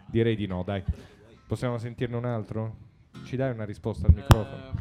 Direi 0.07 0.37
di 0.37 0.47
no, 0.47 0.63
dai. 0.63 0.83
Possiamo 1.47 1.79
sentirne 1.79 2.17
un 2.17 2.27
altro? 2.27 2.77
Ci 3.25 3.37
dai 3.37 3.51
una 3.53 3.65
risposta 3.65 4.07
al 4.07 4.13
microfono? 4.15 4.73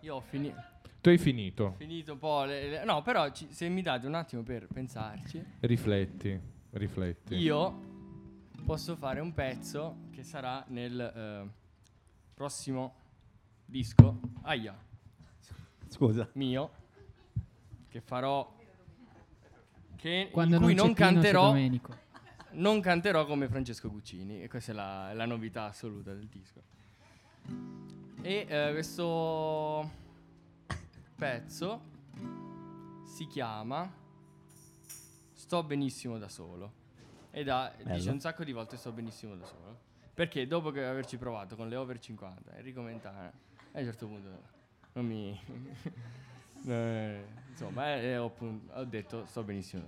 Io 0.00 0.14
ho 0.16 0.20
finito. 0.20 0.56
Tu 1.00 1.08
hai 1.10 1.18
finito. 1.18 1.74
Finito 1.78 2.12
un 2.12 2.18
po'. 2.18 2.44
le- 2.44 2.68
le- 2.68 2.84
no, 2.84 3.02
però 3.02 3.30
ci- 3.30 3.46
se 3.50 3.68
mi 3.68 3.82
date 3.82 4.06
un 4.06 4.14
attimo 4.14 4.42
per 4.42 4.66
pensarci, 4.72 5.40
Rifletti, 5.60 6.38
rifletti. 6.72 7.34
io 7.36 7.80
posso 8.64 8.96
fare 8.96 9.20
un 9.20 9.32
pezzo 9.32 9.96
che 10.10 10.22
sarà 10.24 10.64
nel 10.68 11.00
eh, 11.00 11.48
prossimo 12.36 12.94
disco. 13.64 14.20
Aia. 14.42 14.76
Scusa. 15.88 16.28
Mio. 16.34 16.70
Che 17.88 18.00
farò. 18.02 18.54
Che 19.96 20.28
Quando 20.30 20.56
in 20.56 20.62
cui 20.62 20.74
non 20.74 20.86
non, 20.88 20.94
canterò. 20.94 21.46
Domenico. 21.46 21.96
Non 22.50 22.80
canterò 22.82 23.24
come 23.24 23.48
Francesco 23.48 23.90
Guccini. 23.90 24.42
E 24.42 24.48
questa 24.48 24.72
è 24.72 24.74
la, 24.74 25.14
la 25.14 25.24
novità 25.24 25.64
assoluta 25.64 26.12
del 26.12 26.26
disco. 26.26 26.62
E 28.20 28.46
eh, 28.46 28.70
questo 28.72 29.90
pezzo 31.14 31.80
si 33.04 33.26
chiama 33.28 33.90
Sto 35.32 35.62
benissimo 35.62 36.18
da 36.18 36.28
solo. 36.28 36.84
E 37.30 37.44
da, 37.44 37.74
dice 37.82 38.10
un 38.10 38.20
sacco 38.20 38.44
di 38.44 38.52
volte 38.52 38.76
sto 38.76 38.92
benissimo 38.92 39.34
da 39.36 39.46
solo. 39.46 39.84
Perché 40.16 40.46
dopo 40.46 40.70
che 40.70 40.82
averci 40.82 41.18
provato 41.18 41.56
con 41.56 41.68
le 41.68 41.76
over 41.76 41.98
50, 41.98 42.56
Enrico 42.56 42.80
Mentana, 42.80 43.30
a 43.72 43.78
un 43.78 43.84
certo 43.84 44.06
punto 44.06 44.28
non 44.94 45.04
mi... 45.04 45.38
eh, 46.66 47.22
insomma, 47.50 47.96
eh, 47.96 48.16
ho, 48.16 48.32
ho 48.72 48.84
detto 48.84 49.26
sto 49.26 49.42
benissimo. 49.42 49.82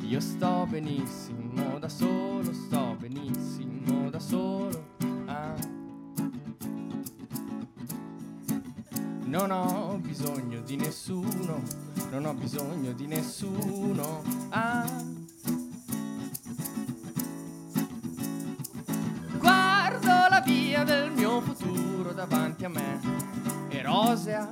Io 0.00 0.20
sto 0.20 0.66
benissimo 0.66 1.78
da 1.78 1.90
solo, 1.90 2.54
sto 2.54 2.96
benissimo 2.98 4.08
da 4.08 4.18
solo. 4.18 4.87
Non 9.28 9.50
ho 9.50 9.98
bisogno 10.00 10.62
di 10.62 10.76
nessuno, 10.76 11.60
non 12.10 12.24
ho 12.24 12.32
bisogno 12.32 12.92
di 12.92 13.06
nessuno. 13.06 14.22
ah. 14.48 14.86
Guardo 19.36 20.08
la 20.30 20.42
via 20.42 20.82
del 20.82 21.12
mio 21.12 21.42
futuro 21.42 22.12
davanti 22.14 22.64
a 22.64 22.70
me, 22.70 23.00
è 23.68 23.82
rosea. 23.82 24.48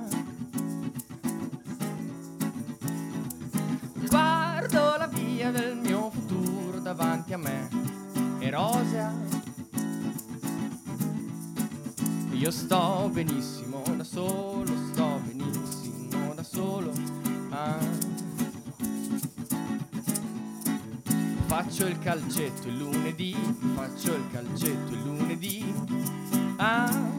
Guardo 4.07 4.95
la 4.95 5.07
via 5.07 5.49
del 5.49 5.75
mio 5.75 6.11
futuro 6.11 6.79
davanti 6.81 7.33
a 7.33 7.37
me, 7.37 7.67
è 8.37 8.51
rosea. 8.51 9.36
Io 12.37 12.51
sto 12.51 13.09
benissimo 13.11 13.81
da 13.95 14.03
solo, 14.03 14.71
sto 14.91 15.19
benissimo 15.25 16.35
da 16.35 16.43
solo. 16.43 16.91
ah. 17.49 17.79
Faccio 21.47 21.87
il 21.87 21.97
calcetto 21.97 22.67
il 22.67 22.77
lunedì, 22.77 23.35
faccio 23.73 24.13
il 24.13 24.23
calcetto 24.31 24.93
il 24.93 25.01
lunedì. 25.01 25.73
Ah. 26.57 27.09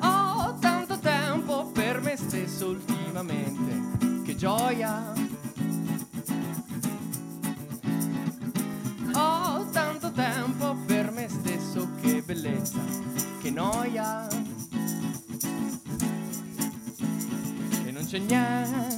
Ho 0.00 0.58
tanto 0.58 0.98
tempo 0.98 1.66
per 1.72 2.00
me 2.00 2.16
stesso 2.16 2.68
ultimamente, 2.68 4.22
che 4.24 4.34
gioia. 4.34 5.25
Noia. 13.56 14.28
E 17.86 17.90
non 17.90 18.04
c'è 18.04 18.18
niente 18.18 18.95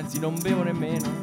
anzi 0.00 0.18
non 0.18 0.34
bevo 0.40 0.62
nemmeno. 0.62 1.19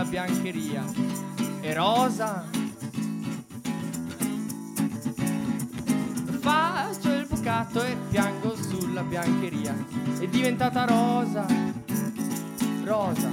Sulla 0.00 0.04
biancheria. 0.04 0.84
E 1.60 1.74
rosa. 1.74 2.44
Faccio 6.40 7.12
il 7.12 7.26
bucato 7.26 7.82
e 7.82 7.96
piango 8.08 8.56
sulla 8.56 9.02
biancheria. 9.02 9.74
È 10.18 10.26
diventata 10.26 10.84
rosa. 10.84 11.46
Rosa. 12.84 13.28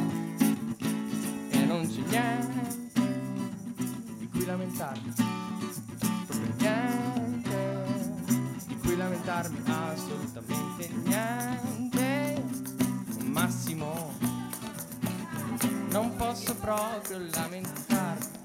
E 1.49 1.65
non 1.65 1.87
c'è 1.87 2.01
niente 2.09 2.89
di 4.17 4.29
cui 4.29 4.45
lamentarmi. 4.45 5.13
Proprio 6.27 6.53
niente 6.57 7.95
di 8.67 8.77
cui 8.77 8.97
lamentarmi. 8.97 9.57
Assolutamente 9.65 10.89
niente. 11.03 11.36
Non 15.89 16.15
posso 16.15 16.53
proprio 16.55 17.19
lamentarmi. 17.33 18.35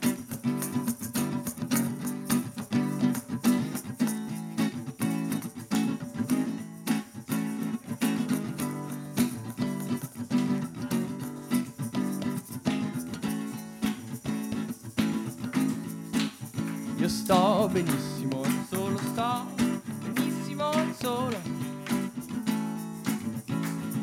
Io 16.97 17.09
sto 17.09 17.69
benissimo, 17.73 18.45
solo 18.71 18.97
sto 18.99 19.47
benissimo 20.13 20.71
solo. 21.01 21.37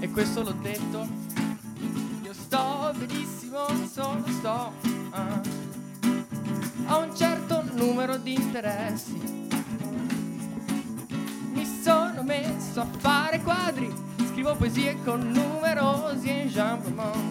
E 0.02 0.10
questo 0.12 0.44
l'ho 0.44 0.56
detto. 0.62 1.29
Interessi. 8.90 9.48
Mi 11.54 11.66
sono 11.66 12.24
messo 12.24 12.82
a 12.82 12.88
fare 12.98 13.40
quadri, 13.42 13.94
scrivo 14.30 14.56
poesie 14.56 14.98
con 15.04 15.32
numerosi 15.32 16.30
enjambment. 16.30 17.29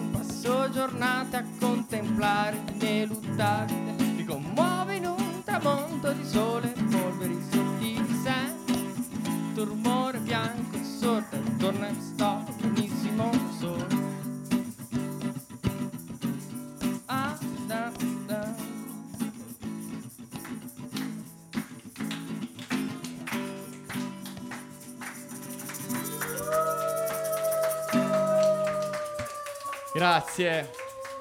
Grazie. 29.99 30.69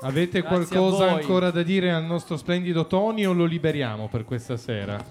Avete 0.03 0.41
Grazie 0.41 0.43
qualcosa 0.43 1.11
ancora 1.11 1.51
da 1.51 1.65
dire 1.65 1.93
al 1.93 2.05
nostro 2.05 2.37
splendido 2.37 2.87
Tony 2.87 3.25
o 3.25 3.33
lo 3.33 3.45
liberiamo 3.45 4.07
per 4.07 4.25
questa 4.25 4.57
sera? 4.57 5.05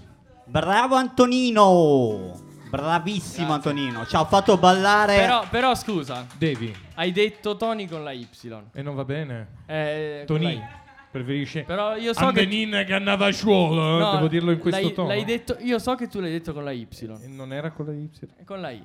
Bravo 0.46 0.96
Antonino! 0.96 2.46
Bravissimo 2.70 3.52
Antonino, 3.52 4.06
ci 4.06 4.16
ha 4.16 4.24
fatto 4.24 4.58
ballare. 4.58 5.18
Però, 5.18 5.44
però 5.50 5.76
scusa, 5.76 6.26
Devi. 6.38 6.74
hai 6.96 7.12
detto 7.12 7.58
Tony 7.58 7.88
con 7.88 8.06
la 8.06 8.12
Y. 8.12 8.28
E 8.72 8.82
non 8.82 8.96
va 8.96 9.04
bene? 9.04 9.48
Eh, 9.66 10.24
Tony, 10.26 10.62
preferisce... 11.12 11.64
Però 11.64 11.98
io 11.98 12.14
so 12.14 12.20
che 12.32 12.40
Antonina 12.40 12.84
che 12.84 12.94
andava 12.94 13.28
a 13.28 13.32
scuola, 13.34 13.98
No, 13.98 14.12
devo 14.14 14.28
dirlo 14.30 14.52
in 14.52 14.60
questo 14.60 14.80
l'hai, 14.82 14.94
tono. 14.94 15.08
l'hai 15.10 15.26
detto, 15.26 15.58
io 15.60 15.78
so 15.80 15.96
che 15.96 16.08
tu 16.08 16.22
l'hai 16.22 16.32
detto 16.32 16.54
con 16.54 16.64
la 16.64 16.72
Y. 16.72 16.88
E 17.22 17.28
non 17.28 17.52
era 17.52 17.72
con 17.72 17.86
la 17.86 17.92
Y? 17.94 18.10
E 18.38 18.44
Con 18.46 18.62
la 18.62 18.70
I. 18.72 18.84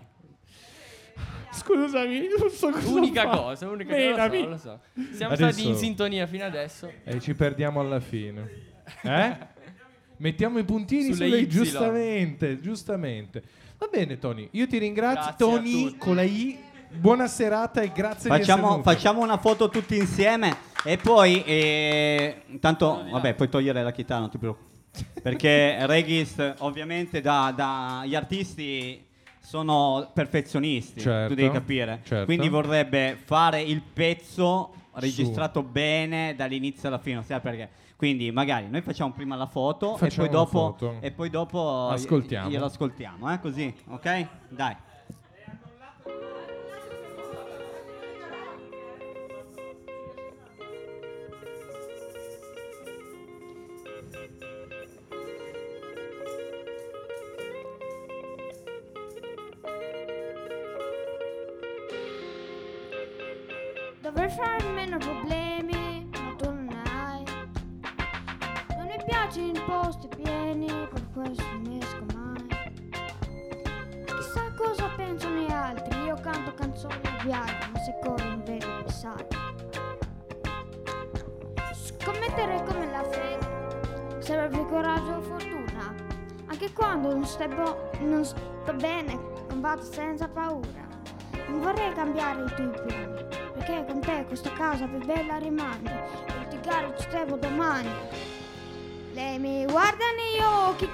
Scusami, 1.54 2.28
non 2.38 2.50
so 2.50 2.70
cosa 2.70 2.88
Unica 2.88 3.22
fare. 3.24 3.36
cosa, 3.36 3.68
unica 3.68 3.94
cosa. 3.94 4.26
Lo 4.26 4.40
so, 4.40 4.48
lo 4.48 4.56
so. 4.56 4.80
Siamo 5.14 5.34
Adesso- 5.34 5.52
stati 5.52 5.68
in 5.68 5.76
sintonia 5.76 6.26
fino 6.26 6.44
adesso. 6.44 6.90
E 7.04 7.20
ci 7.20 7.34
perdiamo 7.34 7.80
alla 7.80 8.00
fine. 8.00 8.50
Eh? 9.02 9.36
Mettiamo 10.16 10.58
i 10.58 10.64
puntini 10.64 11.12
Sulle 11.12 11.26
sulle, 11.28 11.38
Y. 11.40 11.48
giustamente, 11.48 12.60
giustamente. 12.60 13.42
Va 13.78 13.88
bene 13.90 14.18
Tony, 14.18 14.48
io 14.52 14.66
ti 14.66 14.78
ringrazio 14.78 15.34
Grazie 15.36 15.44
a 15.46 15.48
Tony 15.48 15.84
tutti. 15.84 15.96
con 15.98 16.14
la 16.16 16.22
I. 16.22 16.58
Buona 16.94 17.26
serata 17.26 17.80
e 17.80 17.90
grazie 17.90 18.28
di 18.28 18.34
essere 18.36 18.38
Facciamo, 18.44 18.68
venuto. 18.70 18.90
facciamo 18.90 19.20
una 19.22 19.38
foto 19.38 19.68
tutti 19.70 19.96
insieme 19.96 20.54
e 20.84 20.98
poi, 20.98 21.42
eh, 21.44 22.42
intanto, 22.48 23.04
vabbè, 23.10 23.34
puoi 23.34 23.48
togliere 23.48 23.82
la 23.82 23.92
chitarra, 23.92 24.20
non 24.20 24.30
ti 24.30 24.36
preoccupare. 24.38 24.70
Perché 25.22 25.86
Regis, 25.86 26.54
ovviamente, 26.58 27.20
da- 27.22 27.52
dagli 27.56 28.14
artisti 28.14 29.02
sono 29.42 30.08
perfezionisti, 30.14 31.00
Certo, 31.00 31.34
tu 31.34 31.34
devi 31.40 31.50
capire. 31.52 32.00
certo. 32.04 32.24
Quindi 32.26 32.48
vorrebbe 32.48 33.18
fare 33.22 33.60
il 33.60 33.82
pezzo 33.82 34.72
registrato 34.94 35.62
bene 35.62 36.34
dall'inizio 36.36 36.88
alla 36.88 36.98
fine, 36.98 37.22
sai 37.22 37.40
perché? 37.40 37.68
Quindi 37.96 38.30
magari 38.30 38.68
noi 38.68 38.82
facciamo 38.82 39.12
prima 39.12 39.36
la 39.36 39.46
foto 39.46 39.96
Facciamo 39.96 40.26
e 40.26 40.28
poi 40.30 40.36
dopo, 40.38 40.50
foto. 40.50 40.96
e 41.00 41.10
poi 41.12 41.30
dopo 41.30 41.88
Ascoltiamo. 41.88 42.48
glielo 42.50 42.64
ascoltiamo, 42.66 43.32
eh? 43.32 43.38
così, 43.40 43.72
ok? 43.88 44.26
Dai. 44.48 44.76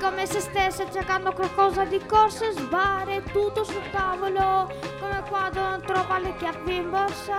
Come 0.08 0.24
se 0.24 0.40
stesse 0.40 0.90
cercando 0.90 1.32
qualcosa 1.32 1.84
di 1.84 2.00
corsa 2.06 2.46
e 2.46 2.52
sbare 2.52 3.22
tutto 3.30 3.62
sul 3.62 3.90
tavolo, 3.90 4.66
come 4.98 5.22
quando 5.28 5.60
non 5.60 5.82
trova 5.82 6.18
le 6.18 6.34
chiavi 6.36 6.76
in 6.76 6.88
borsa. 6.88 7.36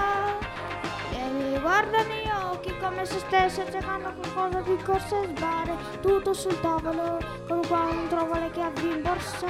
Lei 1.11 1.31
mi 1.31 1.59
guarda 1.59 2.03
negli 2.03 2.29
occhi 2.29 2.71
come 2.77 3.05
se 3.05 3.17
stesse 3.17 3.65
cercando 3.71 4.13
qualcosa 4.13 4.61
di 4.61 4.77
corsa 4.83 5.19
e 5.19 5.27
sbarre 5.35 5.75
tutto 6.01 6.33
sul 6.33 6.59
tavolo 6.61 7.17
con 7.47 7.61
qua 7.67 7.91
non 7.91 8.07
trova 8.07 8.37
le 8.37 8.51
chiavi 8.51 8.87
in 8.87 9.01
borsa 9.01 9.47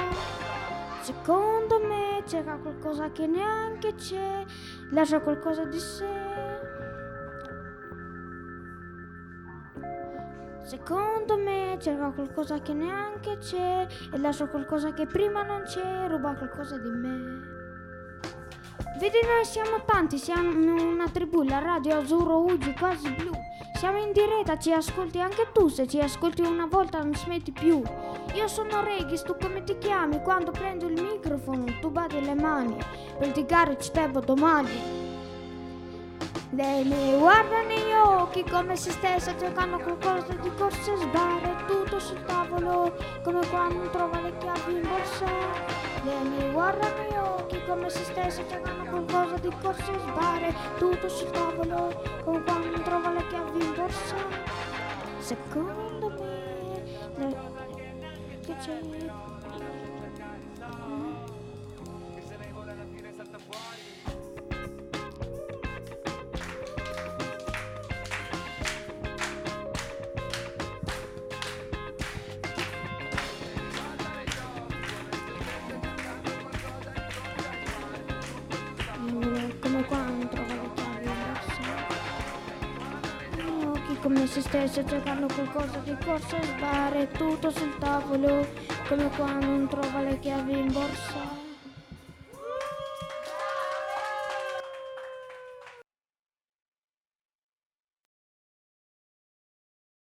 secondo 1.02 1.78
me 1.86 2.22
cerca 2.26 2.56
qualcosa 2.56 3.10
che 3.12 3.26
neanche 3.26 3.94
c'è 3.94 4.44
lascia 4.92 5.20
qualcosa 5.20 5.64
di 5.64 5.78
sé 5.78 6.19
Secondo 10.70 11.36
me 11.36 11.76
cerca 11.80 12.12
qualcosa 12.12 12.60
che 12.60 12.72
neanche 12.72 13.38
c'è 13.38 13.88
e 14.12 14.18
lascia 14.18 14.46
qualcosa 14.46 14.92
che 14.92 15.04
prima 15.04 15.42
non 15.42 15.62
c'è, 15.62 16.06
ruba 16.06 16.36
qualcosa 16.36 16.78
di 16.78 16.90
me. 16.90 17.40
Vedi 19.00 19.18
noi 19.26 19.44
siamo 19.44 19.82
tanti, 19.84 20.16
siamo 20.16 20.48
una 20.88 21.08
tribù, 21.08 21.42
la 21.42 21.58
radio 21.58 21.98
azzurro, 21.98 22.44
ugi, 22.44 22.72
quasi 22.74 23.10
blu. 23.10 23.32
Siamo 23.76 23.98
in 23.98 24.12
diretta, 24.12 24.58
ci 24.58 24.72
ascolti 24.72 25.18
anche 25.18 25.48
tu, 25.52 25.66
se 25.66 25.88
ci 25.88 25.98
ascolti 25.98 26.42
una 26.42 26.66
volta 26.66 26.98
non 26.98 27.16
smetti 27.16 27.50
più. 27.50 27.82
Io 28.34 28.46
sono 28.46 28.84
Regis, 28.84 29.22
tu 29.22 29.34
come 29.40 29.64
ti 29.64 29.76
chiami? 29.76 30.22
Quando 30.22 30.52
prendo 30.52 30.86
il 30.86 31.02
microfono 31.02 31.64
tu 31.80 31.90
badi 31.90 32.24
le 32.24 32.34
mani, 32.34 32.76
per 33.18 33.26
litigare 33.26 33.76
ci 33.76 33.90
devo 33.90 34.20
domani. 34.20 34.99
Lei 36.52 36.82
mi 36.84 37.16
guarda 37.16 37.62
negli 37.62 37.92
occhi 37.92 38.42
come 38.42 38.74
se 38.74 38.90
stesse 38.90 39.36
cercando 39.38 39.78
qualcosa 39.78 40.34
di 40.34 40.50
corsa 40.56 40.92
e 40.92 40.96
sbarre 40.96 41.64
tutto 41.64 42.00
sul 42.00 42.20
tavolo 42.24 42.92
come 43.22 43.46
quando 43.46 43.88
trova 43.90 44.20
le 44.20 44.36
chiavi 44.36 44.72
in 44.72 44.80
borsa. 44.82 45.26
Lei 46.02 46.28
mi 46.28 46.50
guarda 46.50 46.88
negli 46.88 47.16
occhi 47.16 47.60
come 47.68 47.88
se 47.88 48.02
stesse 48.02 48.44
cercando 48.48 48.90
qualcosa 48.90 49.36
di 49.38 49.50
corsa 49.62 49.92
e 49.92 49.98
sbarre 50.00 50.54
tutto 50.76 51.08
sul 51.08 51.30
tavolo 51.30 52.02
come 52.24 52.42
quando 52.42 52.82
trova 52.82 53.10
le 53.12 53.26
chiavi 53.28 53.64
in 53.64 53.74
borsa. 53.76 54.16
Secondo 55.20 56.08
me 56.18 56.82
che 58.44 58.56
c'è 58.56 58.80
come 84.12 84.26
se 84.26 84.40
stesse 84.40 84.84
cercando 84.84 85.28
qualcosa 85.32 85.78
di 85.84 85.96
corsa 86.04 86.36
e 86.36 86.42
sbarre 86.42 87.08
tutto 87.12 87.48
sul 87.50 87.78
tavolo 87.78 88.44
come 88.88 89.08
quando 89.10 89.46
non 89.46 89.68
trova 89.68 90.02
le 90.02 90.18
chiavi 90.18 90.58
in 90.58 90.72
borsa. 90.72 91.49